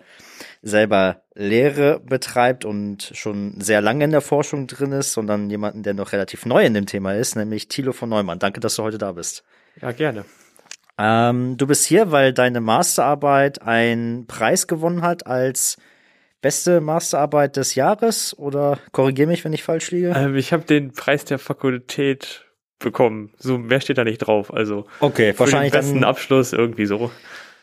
[0.62, 5.94] selber Lehre betreibt und schon sehr lange in der Forschung drin ist, sondern jemanden, der
[5.94, 8.38] noch relativ neu in dem Thema ist, nämlich Thilo von Neumann.
[8.38, 9.42] Danke, dass du heute da bist.
[9.82, 10.24] Ja, gerne.
[10.98, 15.78] Ähm, du bist hier, weil deine Masterarbeit einen Preis gewonnen hat als
[16.42, 20.14] Beste Masterarbeit des Jahres oder korrigiere mich, wenn ich falsch liege?
[20.16, 22.46] Ähm, ich habe den Preis der Fakultät
[22.78, 23.30] bekommen.
[23.36, 24.52] So mehr steht da nicht drauf.
[24.52, 27.10] Also okay, wahrscheinlich den besten Abschluss irgendwie so.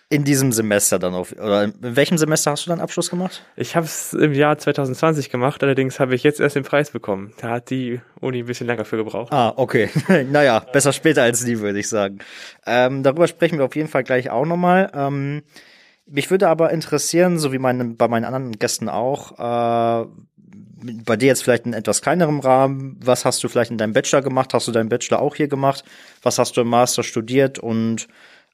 [0.10, 3.44] In diesem Semester dann auf, oder in welchem Semester hast du dann Abschluss gemacht?
[3.58, 7.34] Ich habe es im Jahr 2020 gemacht, allerdings habe ich jetzt erst den Preis bekommen.
[7.42, 9.34] Da hat die Uni ein bisschen länger für gebraucht.
[9.34, 9.90] Ah, okay.
[10.32, 12.20] naja, besser später als nie, würde ich sagen.
[12.66, 14.90] Ähm, darüber sprechen wir auf jeden Fall gleich auch nochmal.
[14.94, 15.42] Ähm,
[16.08, 20.08] mich würde aber interessieren, so wie meine, bei meinen anderen Gästen auch, äh,
[21.06, 24.22] bei dir jetzt vielleicht in etwas kleinerem Rahmen, was hast du vielleicht in deinem Bachelor
[24.22, 24.54] gemacht?
[24.54, 25.84] Hast du deinen Bachelor auch hier gemacht?
[26.22, 27.60] Was hast du im Master studiert?
[27.60, 28.08] Und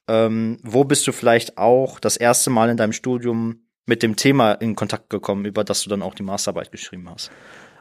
[0.08, 4.52] ähm, wo bist du vielleicht auch das erste Mal in deinem Studium mit dem Thema
[4.52, 7.30] in Kontakt gekommen, über das du dann auch die Masterarbeit geschrieben hast?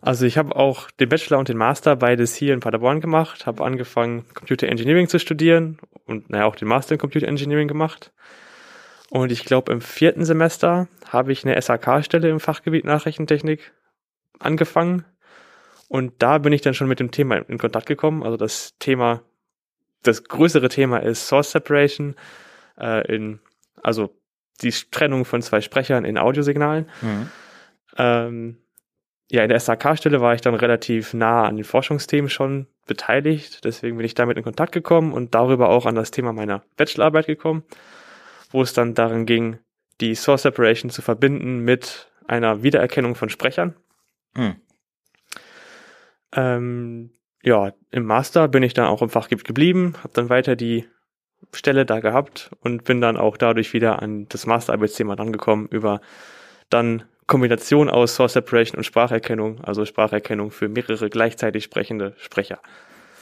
[0.01, 3.63] Also ich habe auch den Bachelor und den Master beides hier in Paderborn gemacht, habe
[3.63, 8.11] angefangen Computer Engineering zu studieren und naja auch den Master in Computer Engineering gemacht.
[9.13, 13.71] Und ich glaube im vierten Semester habe ich eine SAK-Stelle im Fachgebiet Nachrichtentechnik
[14.39, 15.05] angefangen
[15.87, 18.23] und da bin ich dann schon mit dem Thema in Kontakt gekommen.
[18.23, 19.21] Also das Thema,
[20.01, 22.15] das größere Thema ist Source Separation,
[22.79, 23.39] äh, in,
[23.83, 24.19] also
[24.63, 26.89] die Trennung von zwei Sprechern in Audiosignalen.
[27.03, 27.29] Mhm.
[27.97, 28.57] Ähm,
[29.29, 33.63] ja, in der SAK-Stelle war ich dann relativ nah an den Forschungsthemen schon beteiligt.
[33.63, 37.27] Deswegen bin ich damit in Kontakt gekommen und darüber auch an das Thema meiner Bachelorarbeit
[37.27, 37.63] gekommen,
[38.53, 39.59] wo es dann darin ging,
[39.99, 43.75] die Source Separation zu verbinden mit einer Wiedererkennung von Sprechern.
[44.35, 44.55] Mhm.
[46.35, 47.11] Ähm,
[47.43, 50.87] ja, im Master bin ich dann auch im Fachgebiet geblieben, habe dann weiter die
[51.51, 55.99] Stelle da gehabt und bin dann auch dadurch wieder an das Masterarbeitsthema rangekommen über
[56.69, 62.59] dann Kombination aus Source Separation und Spracherkennung, also Spracherkennung für mehrere gleichzeitig sprechende Sprecher.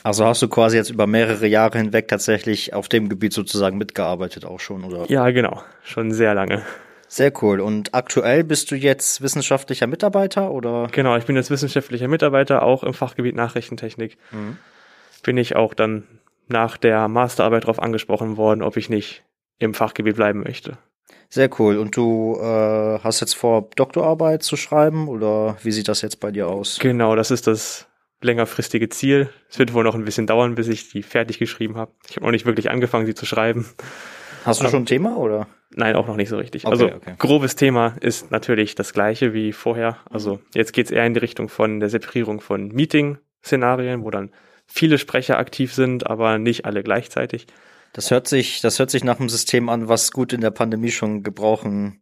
[0.03, 4.45] Also hast du quasi jetzt über mehrere Jahre hinweg tatsächlich auf dem Gebiet sozusagen mitgearbeitet
[4.45, 5.05] auch schon, oder?
[5.09, 6.63] Ja, genau, schon sehr lange.
[7.07, 7.59] Sehr cool.
[7.59, 10.87] Und aktuell bist du jetzt wissenschaftlicher Mitarbeiter oder?
[10.91, 14.17] Genau, ich bin jetzt wissenschaftlicher Mitarbeiter, auch im Fachgebiet Nachrichtentechnik.
[14.31, 14.57] Mhm.
[15.21, 16.07] Bin ich auch dann
[16.47, 19.23] nach der Masterarbeit darauf angesprochen worden, ob ich nicht
[19.59, 20.77] im Fachgebiet bleiben möchte.
[21.29, 21.77] Sehr cool.
[21.77, 26.31] Und du äh, hast jetzt vor, Doktorarbeit zu schreiben oder wie sieht das jetzt bei
[26.31, 26.79] dir aus?
[26.79, 27.87] Genau, das ist das
[28.21, 29.29] längerfristige Ziel.
[29.49, 31.91] Es wird wohl noch ein bisschen dauern, bis ich die fertig geschrieben habe.
[32.09, 33.65] Ich habe noch nicht wirklich angefangen, sie zu schreiben.
[34.45, 35.47] Hast du schon ein Thema oder?
[35.75, 36.65] Nein, auch noch nicht so richtig.
[36.65, 37.15] Okay, also okay.
[37.17, 39.97] grobes Thema ist natürlich das gleiche wie vorher.
[40.09, 44.31] Also jetzt geht's eher in die Richtung von der Separierung von Meeting-Szenarien, wo dann
[44.65, 47.47] viele Sprecher aktiv sind, aber nicht alle gleichzeitig.
[47.93, 50.91] Das hört sich, das hört sich nach einem System an, was gut in der Pandemie
[50.91, 52.00] schon gebrauchen,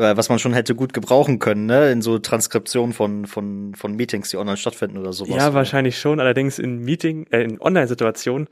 [0.00, 1.90] was man schon hätte gut gebrauchen können, ne?
[1.90, 5.36] In so Transkription von, von, von Meetings, die online stattfinden oder sowas.
[5.36, 6.20] Ja, wahrscheinlich schon.
[6.20, 8.48] Allerdings in Meeting, äh, in Online-Situationen,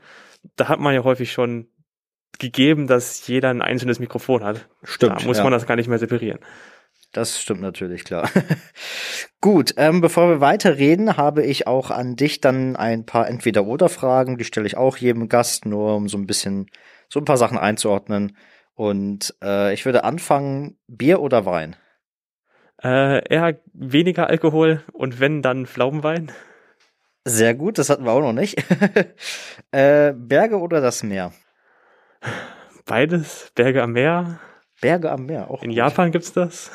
[0.55, 1.67] da hat man ja häufig schon
[2.37, 4.67] gegeben, dass jeder ein einzelnes Mikrofon hat.
[4.83, 5.21] Stimmt.
[5.21, 5.43] Da muss ja.
[5.43, 6.39] man das gar nicht mehr separieren.
[7.11, 8.29] Das stimmt natürlich, klar.
[9.41, 14.37] Gut, ähm, bevor wir weiterreden, habe ich auch an dich dann ein paar Entweder-Oder-Fragen.
[14.37, 16.69] Die stelle ich auch jedem Gast, nur um so ein bisschen,
[17.07, 18.37] so ein paar Sachen einzuordnen.
[18.79, 21.75] Und äh, ich würde anfangen, Bier oder Wein?
[22.81, 26.31] Äh, eher weniger Alkohol und wenn, dann Pflaumenwein.
[27.25, 28.57] Sehr gut, das hatten wir auch noch nicht.
[29.71, 31.33] äh, Berge oder das Meer?
[32.85, 34.39] Beides, Berge am Meer.
[34.79, 35.61] Berge am Meer, auch.
[35.61, 35.77] In gut.
[35.77, 36.71] Japan gibt's das.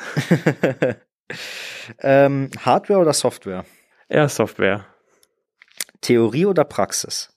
[2.01, 3.65] ähm, Hardware oder Software?
[4.09, 4.85] Eher Software.
[6.01, 7.35] Theorie oder Praxis?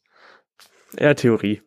[0.94, 1.62] Eher Theorie.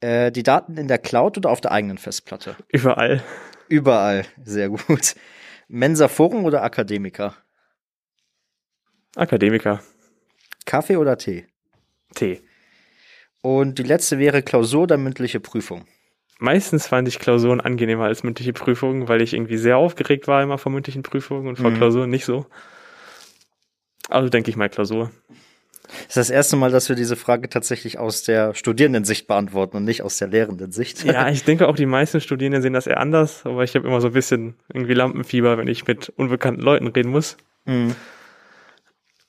[0.00, 2.56] Äh, die Daten in der Cloud oder auf der eigenen Festplatte?
[2.68, 3.22] Überall.
[3.68, 5.14] Überall, sehr gut.
[5.68, 7.36] Mensa Forum oder Akademiker?
[9.14, 9.82] Akademiker.
[10.64, 11.46] Kaffee oder Tee?
[12.14, 12.42] Tee.
[13.42, 15.86] Und die letzte wäre Klausur oder mündliche Prüfung.
[16.38, 20.58] Meistens fand ich Klausuren angenehmer als mündliche Prüfungen, weil ich irgendwie sehr aufgeregt war immer
[20.58, 21.76] vor mündlichen Prüfungen und vor mhm.
[21.76, 22.46] Klausuren nicht so.
[24.08, 25.10] Also denke ich mal Klausur.
[25.82, 29.84] Das ist das erste Mal, dass wir diese Frage tatsächlich aus der Studierendensicht beantworten und
[29.84, 31.04] nicht aus der Lehrenden-Sicht.
[31.04, 34.00] Ja, ich denke auch die meisten Studierenden sehen das eher anders, aber ich habe immer
[34.00, 37.36] so ein bisschen irgendwie Lampenfieber, wenn ich mit unbekannten Leuten reden muss.
[37.64, 37.94] Mhm.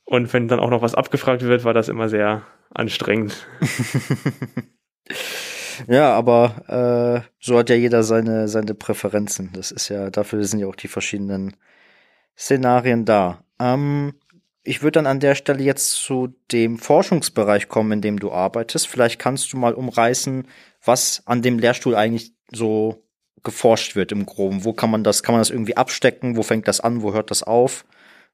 [0.05, 3.47] Und wenn dann auch noch was abgefragt wird, war das immer sehr anstrengend.
[5.87, 9.51] ja, aber äh, so hat ja jeder seine, seine Präferenzen.
[9.53, 11.55] Das ist ja, dafür sind ja auch die verschiedenen
[12.37, 13.43] Szenarien da.
[13.59, 14.13] Ähm,
[14.63, 18.87] ich würde dann an der Stelle jetzt zu dem Forschungsbereich kommen, in dem du arbeitest.
[18.87, 20.47] Vielleicht kannst du mal umreißen,
[20.83, 23.03] was an dem Lehrstuhl eigentlich so
[23.43, 24.63] geforscht wird im Groben.
[24.63, 26.37] Wo kann man das, kann man das irgendwie abstecken?
[26.37, 27.01] Wo fängt das an?
[27.01, 27.85] Wo hört das auf?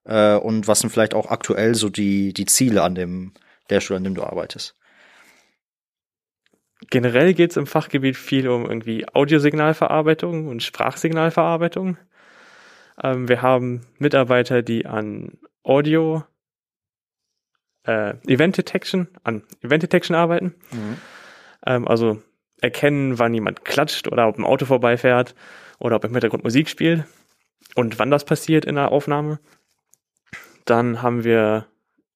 [0.04, 3.34] Äh, und was sind vielleicht auch aktuell so die, die Ziele an dem
[3.70, 4.76] Lehrstuhl, an dem du arbeitest?
[6.90, 11.98] Generell geht es im Fachgebiet viel um irgendwie Audiosignalverarbeitung und Sprachsignalverarbeitung.
[13.02, 15.38] Ähm, wir haben Mitarbeiter, die an
[15.68, 16.24] Audio
[17.84, 20.56] äh, Event Detection, an Event Detection arbeiten.
[20.72, 20.98] Mhm.
[21.66, 22.22] Ähm, also
[22.62, 25.36] erkennen, wann jemand klatscht oder ob ein Auto vorbeifährt
[25.80, 27.04] oder ob im Hintergrund Musik spielt
[27.76, 29.40] und wann das passiert in der Aufnahme.
[30.66, 31.68] Dann haben wir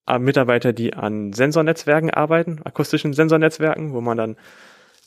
[0.07, 4.37] äh, Mitarbeiter, die an Sensornetzwerken arbeiten, akustischen Sensornetzwerken, wo man dann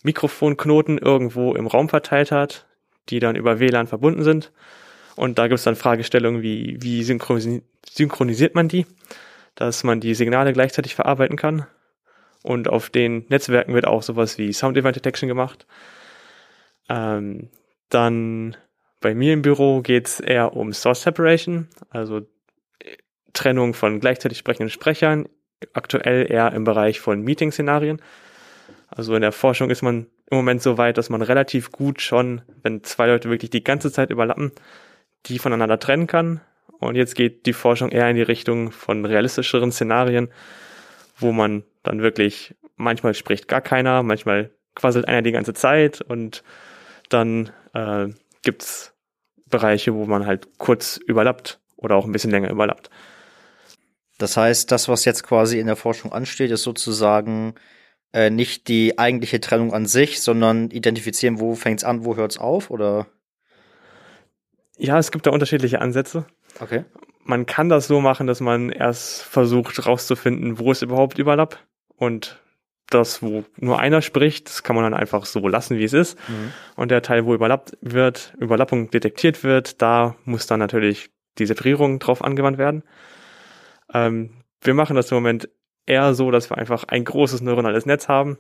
[0.03, 2.67] Mikrofonknoten irgendwo im Raum verteilt hat,
[3.09, 4.53] die dann über WLAN verbunden sind.
[5.17, 7.03] Und da gibt es dann Fragestellungen wie, wie
[7.89, 8.87] synchronisiert man die,
[9.55, 11.67] dass man die Signale gleichzeitig verarbeiten kann.
[12.43, 15.67] Und auf den Netzwerken wird auch sowas wie Sound Event Detection gemacht.
[16.89, 17.49] Ähm,
[17.89, 18.57] dann
[19.01, 22.19] bei mir im Büro geht es eher um Source Separation, also
[22.79, 22.97] äh,
[23.33, 25.29] Trennung von gleichzeitig sprechenden Sprechern,
[25.73, 28.01] aktuell eher im Bereich von Meeting-Szenarien.
[28.89, 32.43] Also in der Forschung ist man im Moment so weit, dass man relativ gut schon,
[32.63, 34.53] wenn zwei Leute wirklich die ganze Zeit überlappen,
[35.27, 36.41] die voneinander trennen kann.
[36.79, 40.29] Und jetzt geht die Forschung eher in die Richtung von realistischeren Szenarien,
[41.17, 46.43] wo man dann wirklich, manchmal spricht gar keiner, manchmal quasselt einer die ganze Zeit und
[47.09, 48.09] dann äh,
[48.43, 48.95] gibt's
[49.47, 52.91] Bereiche, wo man halt kurz überlappt oder auch ein bisschen länger überlappt.
[54.19, 57.55] Das heißt, das, was jetzt quasi in der Forschung ansteht, ist sozusagen
[58.13, 62.71] äh, nicht die eigentliche Trennung an sich, sondern identifizieren, wo fängt's an, wo hört's auf,
[62.71, 63.07] oder?
[64.77, 66.27] Ja, es gibt da unterschiedliche Ansätze.
[66.61, 66.85] Okay.
[67.25, 71.65] Man kann das so machen, dass man erst versucht rauszufinden, wo es überhaupt überlappt
[71.97, 72.41] und
[72.91, 76.19] das, wo nur einer spricht, das kann man dann einfach so lassen, wie es ist.
[76.29, 76.53] Mhm.
[76.77, 81.99] Und der Teil, wo überlappt wird, Überlappung detektiert wird, da muss dann natürlich die Separierung
[81.99, 82.83] drauf angewandt werden.
[83.93, 85.49] Ähm, wir machen das im Moment
[85.87, 88.39] eher so, dass wir einfach ein großes neuronales Netz haben.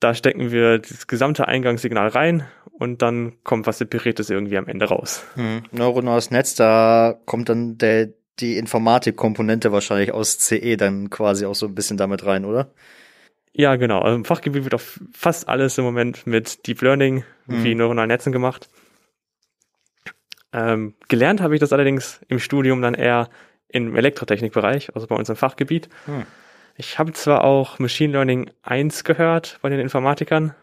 [0.00, 2.46] Da stecken wir das gesamte Eingangssignal rein
[2.78, 5.24] und dann kommt was Separiertes irgendwie am Ende raus.
[5.36, 5.62] Mhm.
[5.70, 8.08] Neuronales Netz, da kommt dann der,
[8.40, 12.70] die Informatikkomponente wahrscheinlich aus CE dann quasi auch so ein bisschen damit rein, oder?
[13.52, 14.00] Ja, genau.
[14.00, 14.82] Also Im Fachgebiet wird auch
[15.12, 17.64] fast alles im Moment mit Deep Learning mhm.
[17.64, 18.68] wie neuronalen Netzen gemacht.
[20.52, 23.28] Ähm, gelernt habe ich das allerdings im Studium dann eher
[23.68, 25.88] im Elektrotechnikbereich, also bei uns im Fachgebiet.
[26.06, 26.26] Mhm.
[26.76, 30.54] Ich habe zwar auch Machine Learning 1 gehört bei den Informatikern,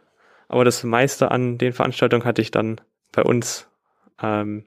[0.51, 2.81] aber das meiste an den Veranstaltungen hatte ich dann
[3.13, 3.67] bei uns,
[4.21, 4.65] ähm,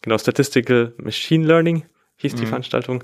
[0.00, 1.84] genau, Statistical Machine Learning
[2.18, 2.36] hieß mhm.
[2.36, 3.02] die Veranstaltung.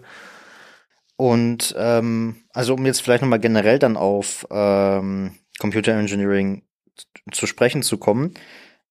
[1.17, 6.63] Und ähm, also um jetzt vielleicht nochmal generell dann auf ähm, Computer Engineering
[7.33, 8.35] zu sprechen zu kommen.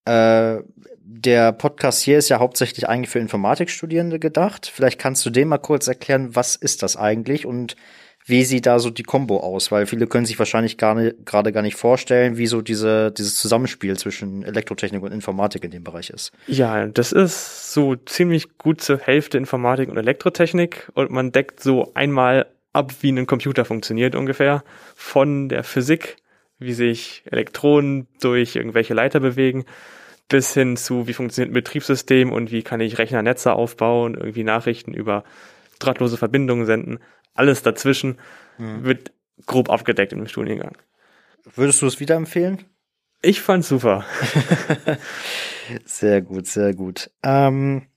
[0.03, 0.57] Äh,
[0.99, 4.69] der Podcast hier ist ja hauptsächlich eigentlich für Informatikstudierende gedacht.
[4.73, 7.77] Vielleicht kannst du dem mal kurz erklären, was ist das eigentlich und
[8.25, 9.71] wie sieht da so die Combo aus?
[9.71, 13.97] Weil viele können sich wahrscheinlich gar gerade gar nicht vorstellen, wie so diese, dieses Zusammenspiel
[13.97, 16.31] zwischen Elektrotechnik und Informatik in dem Bereich ist.
[16.47, 21.91] Ja, das ist so ziemlich gut zur Hälfte Informatik und Elektrotechnik und man deckt so
[21.95, 24.63] einmal ab, wie ein Computer funktioniert ungefähr.
[24.95, 26.17] Von der Physik,
[26.59, 29.65] wie sich Elektronen durch irgendwelche Leiter bewegen,
[30.29, 34.93] bis hin zu, wie funktioniert ein Betriebssystem und wie kann ich Rechnernetze aufbauen, irgendwie Nachrichten
[34.93, 35.25] über
[35.79, 36.99] drahtlose Verbindungen senden
[37.33, 38.19] alles dazwischen
[38.57, 38.83] mhm.
[38.83, 39.11] wird
[39.45, 40.77] grob abgedeckt im Studiengang.
[41.55, 42.63] Würdest du es wieder empfehlen?
[43.21, 44.05] Ich fand's super.
[45.85, 47.09] sehr gut, sehr gut.
[47.23, 47.87] Ähm,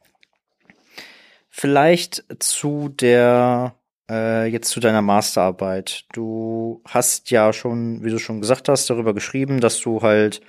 [1.49, 3.75] vielleicht zu der
[4.11, 6.05] äh, jetzt zu deiner Masterarbeit.
[6.13, 10.41] Du hast ja schon, wie du schon gesagt hast, darüber geschrieben, dass du halt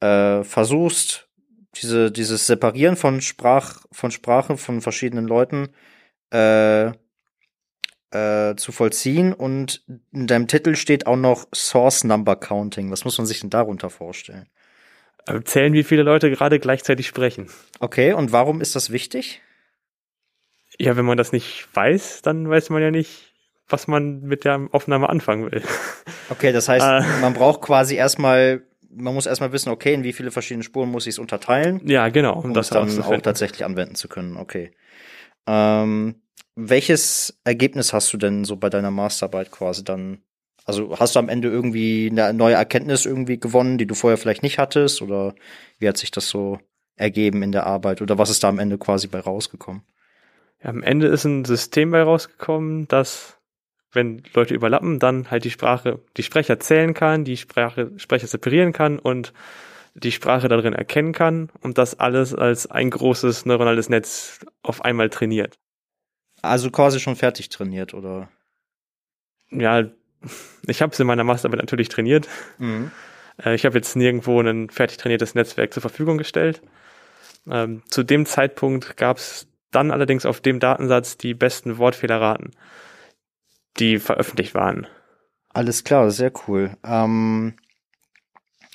[0.00, 1.28] äh, versuchst,
[1.76, 5.68] diese, dieses Separieren von Sprach, von Sprache von verschiedenen Leuten
[6.30, 6.92] äh,
[8.10, 12.90] äh, zu vollziehen und in deinem Titel steht auch noch Source Number Counting.
[12.90, 14.48] Was muss man sich denn darunter vorstellen?
[15.26, 17.48] Äh, zählen, wie viele Leute gerade gleichzeitig sprechen.
[17.78, 19.42] Okay, und warum ist das wichtig?
[20.78, 23.34] Ja, wenn man das nicht weiß, dann weiß man ja nicht,
[23.68, 25.62] was man mit der Aufnahme anfangen will.
[26.30, 30.12] Okay, das heißt, äh, man braucht quasi erstmal, man muss erstmal wissen, okay, in wie
[30.12, 31.80] viele verschiedene Spuren muss ich es unterteilen.
[31.84, 32.38] Ja, genau.
[32.38, 34.36] Um das dann auch tatsächlich anwenden zu können.
[34.36, 34.70] Okay.
[35.48, 36.22] Ähm,
[36.56, 40.22] welches Ergebnis hast du denn so bei deiner Masterarbeit quasi dann?
[40.64, 44.42] Also hast du am Ende irgendwie eine neue Erkenntnis irgendwie gewonnen, die du vorher vielleicht
[44.42, 45.02] nicht hattest?
[45.02, 45.34] Oder
[45.78, 46.58] wie hat sich das so
[46.96, 48.02] ergeben in der Arbeit?
[48.02, 49.82] Oder was ist da am Ende quasi bei rausgekommen?
[50.62, 53.38] Ja, am Ende ist ein System bei rausgekommen, das,
[53.92, 58.72] wenn Leute überlappen, dann halt die Sprache, die Sprecher zählen kann, die Sprache, Sprecher separieren
[58.72, 59.32] kann und
[59.94, 65.08] die Sprache darin erkennen kann und das alles als ein großes neuronales Netz auf einmal
[65.08, 65.58] trainiert.
[66.42, 68.28] Also quasi schon fertig trainiert, oder?
[69.50, 69.84] Ja,
[70.66, 72.28] ich habe es in meiner Masterarbeit natürlich trainiert.
[72.58, 72.90] Mhm.
[73.42, 76.62] Äh, ich habe jetzt nirgendwo ein fertig trainiertes Netzwerk zur Verfügung gestellt.
[77.50, 82.50] Ähm, zu dem Zeitpunkt gab es dann allerdings auf dem Datensatz die besten Wortfehlerraten,
[83.78, 84.86] die veröffentlicht waren.
[85.48, 86.76] Alles klar, sehr cool.
[86.84, 87.54] Ähm,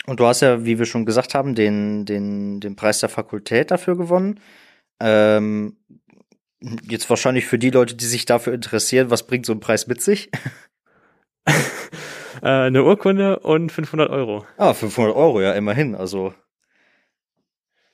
[0.08, 3.72] Und du hast ja, wie wir schon gesagt haben, den, den, den Preis der Fakultät
[3.72, 4.40] dafür gewonnen.
[5.00, 5.78] Ähm,
[6.84, 10.02] jetzt wahrscheinlich für die Leute, die sich dafür interessieren, was bringt so ein Preis mit
[10.02, 10.30] sich?
[11.46, 11.52] äh,
[12.42, 14.46] eine Urkunde und 500 Euro.
[14.58, 15.96] Ah, 500 Euro, ja, immerhin.
[15.96, 16.34] Also,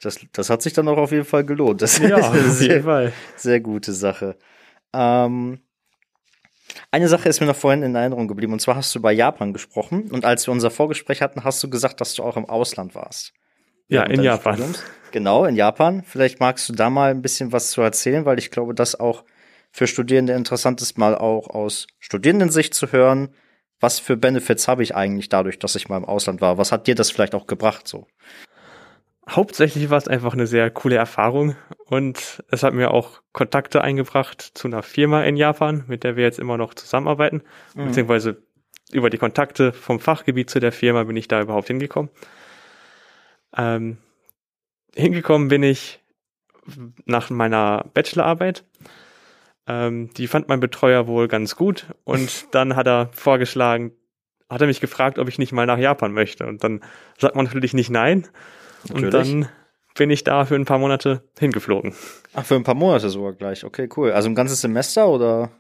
[0.02, 1.82] das, das hat sich dann auch auf jeden Fall gelohnt.
[1.82, 3.14] Das Ja, ist eine auf jeden sehr, Fall.
[3.36, 4.38] sehr gute Sache.
[4.94, 5.60] Ähm,
[6.90, 9.54] eine Sache ist mir noch vorhin in Erinnerung geblieben, und zwar hast du über Japan
[9.54, 10.10] gesprochen.
[10.12, 13.34] Und als wir unser Vorgespräch hatten, hast du gesagt, dass du auch im Ausland warst.
[13.92, 14.56] Ja, in Japan.
[14.56, 14.84] Studiums.
[15.12, 16.04] Genau, in Japan.
[16.06, 19.24] Vielleicht magst du da mal ein bisschen was zu erzählen, weil ich glaube, das auch
[19.72, 23.30] für Studierende interessant ist, mal auch aus Studierendensicht zu hören.
[23.80, 26.58] Was für Benefits habe ich eigentlich dadurch, dass ich mal im Ausland war?
[26.58, 28.08] Was hat dir das vielleicht auch gebracht so?
[29.30, 34.42] Hauptsächlich war es einfach eine sehr coole Erfahrung und es hat mir auch Kontakte eingebracht
[34.42, 37.44] zu einer Firma in Japan, mit der wir jetzt immer noch zusammenarbeiten,
[37.76, 37.86] Mhm.
[37.86, 38.42] beziehungsweise
[38.92, 42.10] über die Kontakte vom Fachgebiet zu der Firma bin ich da überhaupt hingekommen.
[43.56, 43.98] Ähm,
[44.96, 46.00] hingekommen bin ich
[47.06, 48.64] nach meiner Bachelorarbeit.
[49.68, 53.92] Ähm, die fand mein Betreuer wohl ganz gut und dann hat er vorgeschlagen,
[54.50, 56.46] hat er mich gefragt, ob ich nicht mal nach Japan möchte.
[56.46, 56.82] Und dann
[57.18, 58.28] sagt man natürlich nicht nein.
[58.90, 59.32] Und Natürlich.
[59.32, 59.50] dann
[59.96, 61.94] bin ich da für ein paar Monate hingeflogen.
[62.34, 63.64] Ach, für ein paar Monate sogar gleich.
[63.64, 64.12] Okay, cool.
[64.12, 65.52] Also ein ganzes Semester oder?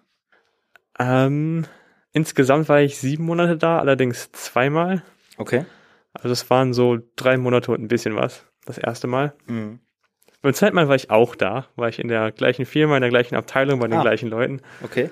[0.99, 1.65] Ähm,
[2.12, 5.04] insgesamt war ich sieben Monate da, allerdings zweimal.
[5.38, 5.65] Okay.
[6.13, 9.34] Also es waren so drei Monate und ein bisschen was, das erste Mal.
[9.47, 9.80] Mhm.
[10.41, 13.10] Beim zweiten Mal war ich auch da, war ich in der gleichen Firma, in der
[13.12, 14.02] gleichen Abteilung, bei den Ah.
[14.02, 14.62] gleichen Leuten.
[14.84, 15.10] Okay.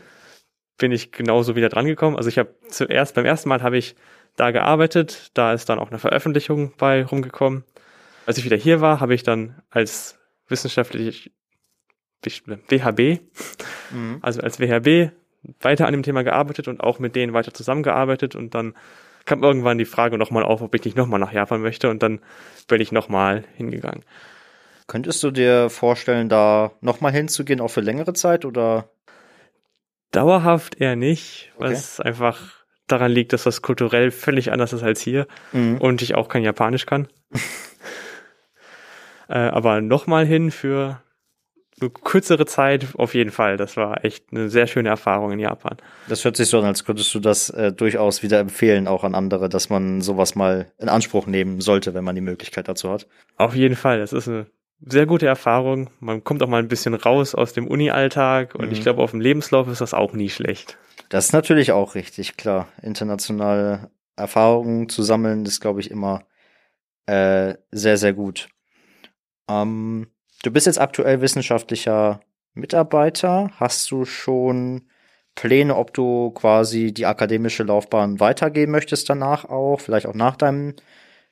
[0.77, 2.17] Bin ich genauso wieder drangekommen.
[2.17, 3.95] Also ich habe zuerst, beim ersten Mal habe ich
[4.35, 7.63] da gearbeitet, da ist dann auch eine Veröffentlichung bei rumgekommen.
[8.25, 11.31] Als ich wieder hier war, habe ich dann als wissenschaftlich
[12.23, 13.19] WHB,
[13.91, 14.19] Mhm.
[14.21, 15.11] also als WHB
[15.61, 18.75] weiter an dem Thema gearbeitet und auch mit denen weiter zusammengearbeitet und dann
[19.29, 22.19] kam irgendwann die Frage nochmal auf, ob ich nicht nochmal nach Japan möchte und dann
[22.67, 24.03] bin ich nochmal hingegangen.
[24.87, 28.89] Könntest du dir vorstellen, da nochmal hinzugehen, auch für längere Zeit oder?
[30.11, 31.73] Dauerhaft eher nicht, Okay.
[31.73, 32.39] was einfach
[32.87, 35.77] daran liegt, dass das kulturell völlig anders ist als hier Mhm.
[35.77, 37.07] und ich auch kein Japanisch kann.
[39.29, 41.01] äh, aber nochmal hin für
[41.87, 43.55] kürzere Zeit auf jeden Fall.
[43.55, 45.77] Das war echt eine sehr schöne Erfahrung in Japan.
[46.09, 49.15] Das hört sich so an, als könntest du das äh, durchaus wieder empfehlen, auch an
[49.15, 53.07] andere, dass man sowas mal in Anspruch nehmen sollte, wenn man die Möglichkeit dazu hat.
[53.37, 54.47] Auf jeden Fall, das ist eine
[54.81, 55.89] sehr gute Erfahrung.
[55.99, 58.71] Man kommt auch mal ein bisschen raus aus dem Uni-Alltag und Mhm.
[58.71, 60.77] ich glaube, auf dem Lebenslauf ist das auch nie schlecht.
[61.09, 62.67] Das ist natürlich auch richtig, klar.
[62.81, 66.23] Internationale Erfahrungen zu sammeln, ist, glaube ich, immer
[67.07, 68.49] äh, sehr, sehr gut.
[69.49, 70.07] Ähm,
[70.43, 72.21] du bist jetzt aktuell wissenschaftlicher
[72.53, 73.51] Mitarbeiter.
[73.57, 74.83] Hast du schon
[75.35, 79.79] Pläne, ob du quasi die akademische Laufbahn weitergehen möchtest danach auch?
[79.79, 80.75] Vielleicht auch nach deinem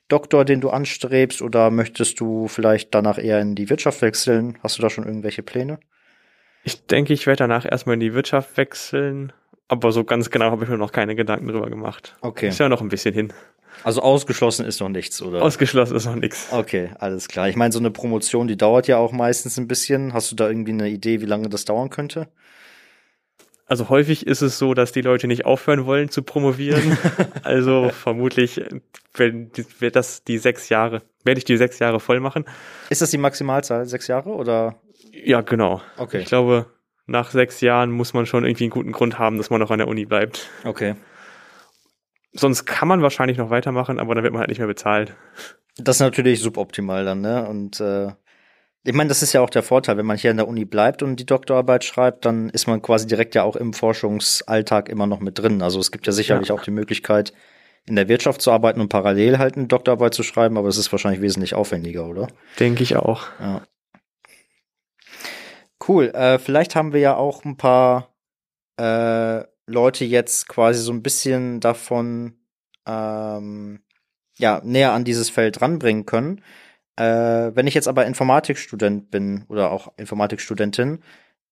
[0.08, 1.42] Doktor, den du anstrebst?
[1.42, 4.58] Oder möchtest du vielleicht danach eher in die Wirtschaft wechseln?
[4.62, 5.78] Hast du da schon irgendwelche Pläne?
[6.64, 9.32] Ich denke, ich werde danach erstmal in die Wirtschaft wechseln,
[9.68, 12.16] aber so ganz genau habe ich mir noch keine Gedanken drüber gemacht.
[12.20, 12.48] Okay.
[12.48, 13.32] Ist ja noch ein bisschen hin.
[13.84, 15.42] Also ausgeschlossen ist noch nichts, oder?
[15.42, 16.48] Ausgeschlossen ist noch nichts.
[16.50, 17.48] Okay, alles klar.
[17.48, 20.12] Ich meine, so eine Promotion, die dauert ja auch meistens ein bisschen.
[20.12, 22.28] Hast du da irgendwie eine Idee, wie lange das dauern könnte?
[23.66, 26.96] Also häufig ist es so, dass die Leute nicht aufhören wollen zu promovieren.
[27.42, 28.62] also vermutlich
[29.14, 32.46] wenn, wird das die sechs Jahre, werde ich die sechs Jahre voll machen.
[32.88, 33.84] Ist das die Maximalzahl?
[33.86, 34.76] Sechs Jahre oder?
[35.12, 35.82] Ja, genau.
[35.98, 36.20] Okay.
[36.20, 36.66] Ich glaube,
[37.06, 39.78] nach sechs Jahren muss man schon irgendwie einen guten Grund haben, dass man noch an
[39.78, 40.48] der Uni bleibt.
[40.64, 40.94] Okay.
[42.32, 45.14] Sonst kann man wahrscheinlich noch weitermachen, aber dann wird man halt nicht mehr bezahlt.
[45.76, 47.48] Das ist natürlich suboptimal dann, ne?
[47.48, 48.08] Und äh,
[48.84, 51.02] ich meine, das ist ja auch der Vorteil, wenn man hier an der Uni bleibt
[51.02, 55.20] und die Doktorarbeit schreibt, dann ist man quasi direkt ja auch im Forschungsalltag immer noch
[55.20, 55.62] mit drin.
[55.62, 56.54] Also es gibt ja sicherlich Ja.
[56.54, 57.32] auch die Möglichkeit,
[57.86, 60.92] in der Wirtschaft zu arbeiten und parallel halt eine Doktorarbeit zu schreiben, aber es ist
[60.92, 62.28] wahrscheinlich wesentlich aufwendiger, oder?
[62.60, 63.26] Denke ich auch.
[63.40, 63.62] Ja.
[65.86, 66.08] Cool.
[66.14, 68.14] Äh, vielleicht haben wir ja auch ein paar
[68.78, 72.34] äh, Leute jetzt quasi so ein bisschen davon
[72.86, 73.80] ähm,
[74.38, 76.42] ja näher an dieses Feld ranbringen können.
[76.96, 81.00] Äh, wenn ich jetzt aber Informatikstudent bin oder auch Informatikstudentin,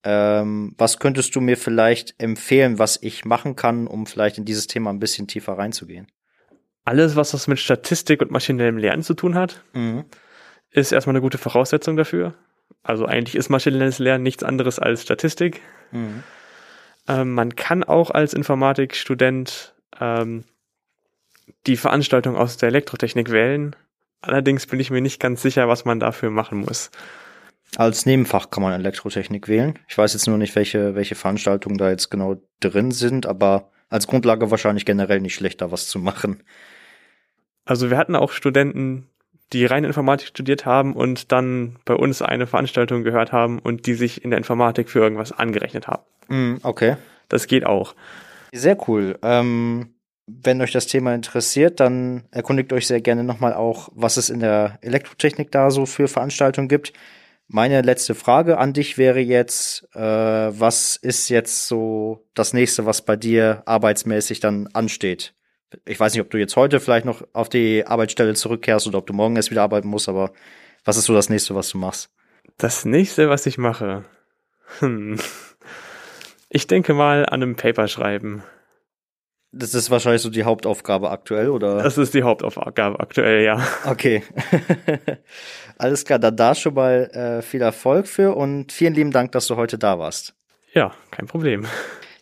[0.02, 4.66] ähm, was könntest du mir vielleicht empfehlen, was ich machen kann, um vielleicht in dieses
[4.66, 6.06] Thema ein bisschen tiefer reinzugehen?
[6.84, 10.04] Alles, was das mit Statistik und maschinellem Lernen zu tun hat, Mhm.
[10.70, 12.34] ist erstmal eine gute Voraussetzung dafür.
[12.82, 15.60] Also eigentlich ist maschinelles Lernen nichts anderes als Statistik.
[15.90, 16.22] Mhm.
[17.08, 20.44] Ähm, man kann auch als Informatikstudent ähm,
[21.66, 23.76] die Veranstaltung aus der Elektrotechnik wählen.
[24.20, 26.90] Allerdings bin ich mir nicht ganz sicher, was man dafür machen muss.
[27.76, 29.78] Als Nebenfach kann man Elektrotechnik wählen.
[29.88, 34.06] Ich weiß jetzt nur nicht, welche, welche Veranstaltungen da jetzt genau drin sind, aber als
[34.06, 36.42] Grundlage wahrscheinlich generell nicht schlecht, da was zu machen.
[37.64, 39.08] Also wir hatten auch Studenten,
[39.52, 43.94] die rein Informatik studiert haben und dann bei uns eine Veranstaltung gehört haben und die
[43.94, 46.02] sich in der Informatik für irgendwas angerechnet haben.
[46.28, 46.96] Mm, okay.
[47.28, 47.94] Das geht auch.
[48.52, 49.18] Sehr cool.
[49.22, 49.94] Ähm,
[50.26, 54.40] wenn euch das Thema interessiert, dann erkundigt euch sehr gerne nochmal auch, was es in
[54.40, 56.92] der Elektrotechnik da so für Veranstaltungen gibt.
[57.48, 63.02] Meine letzte Frage an dich wäre jetzt, äh, was ist jetzt so das nächste, was
[63.02, 65.34] bei dir arbeitsmäßig dann ansteht?
[65.84, 69.06] Ich weiß nicht, ob du jetzt heute vielleicht noch auf die Arbeitsstelle zurückkehrst oder ob
[69.06, 70.32] du morgen erst wieder arbeiten musst, aber
[70.84, 72.10] was ist so das nächste, was du machst?
[72.58, 74.04] Das nächste, was ich mache.
[74.80, 75.18] Hm.
[76.56, 78.42] Ich denke mal an einem Paper schreiben.
[79.52, 81.82] Das ist wahrscheinlich so die Hauptaufgabe aktuell, oder?
[81.82, 83.60] Das ist die Hauptaufgabe aktuell, ja.
[83.84, 84.22] Okay.
[85.76, 89.48] Alles klar, dann da schon mal äh, viel Erfolg für und vielen lieben Dank, dass
[89.48, 90.34] du heute da warst.
[90.72, 91.66] Ja, kein Problem.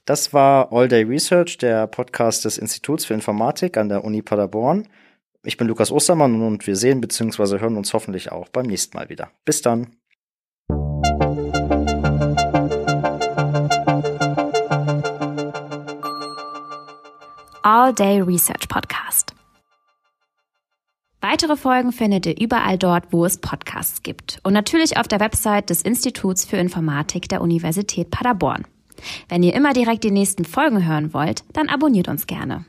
[0.04, 4.88] Das war All Day Research, der Podcast des Instituts für Informatik an der Uni Paderborn.
[5.44, 7.60] Ich bin Lukas Ostermann und wir sehen bzw.
[7.60, 9.30] hören uns hoffentlich auch beim nächsten Mal wieder.
[9.44, 9.94] Bis dann.
[17.66, 19.34] All Day Research Podcast.
[21.22, 25.70] Weitere Folgen findet ihr überall dort, wo es Podcasts gibt und natürlich auf der Website
[25.70, 28.66] des Instituts für Informatik der Universität Paderborn.
[29.30, 32.66] Wenn ihr immer direkt die nächsten Folgen hören wollt, dann abonniert uns gerne.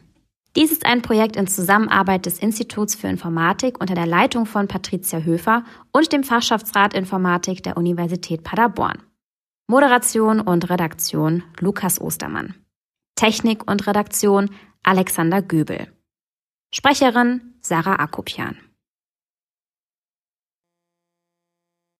[0.55, 5.19] Dies ist ein Projekt in Zusammenarbeit des Instituts für Informatik unter der Leitung von Patricia
[5.19, 9.03] Höfer und dem Fachschaftsrat Informatik der Universität Paderborn.
[9.67, 12.55] Moderation und Redaktion Lukas Ostermann.
[13.15, 14.49] Technik und Redaktion
[14.87, 15.87] Alexander Göbel.
[16.71, 18.55] Sprecherin Sarah Akopian.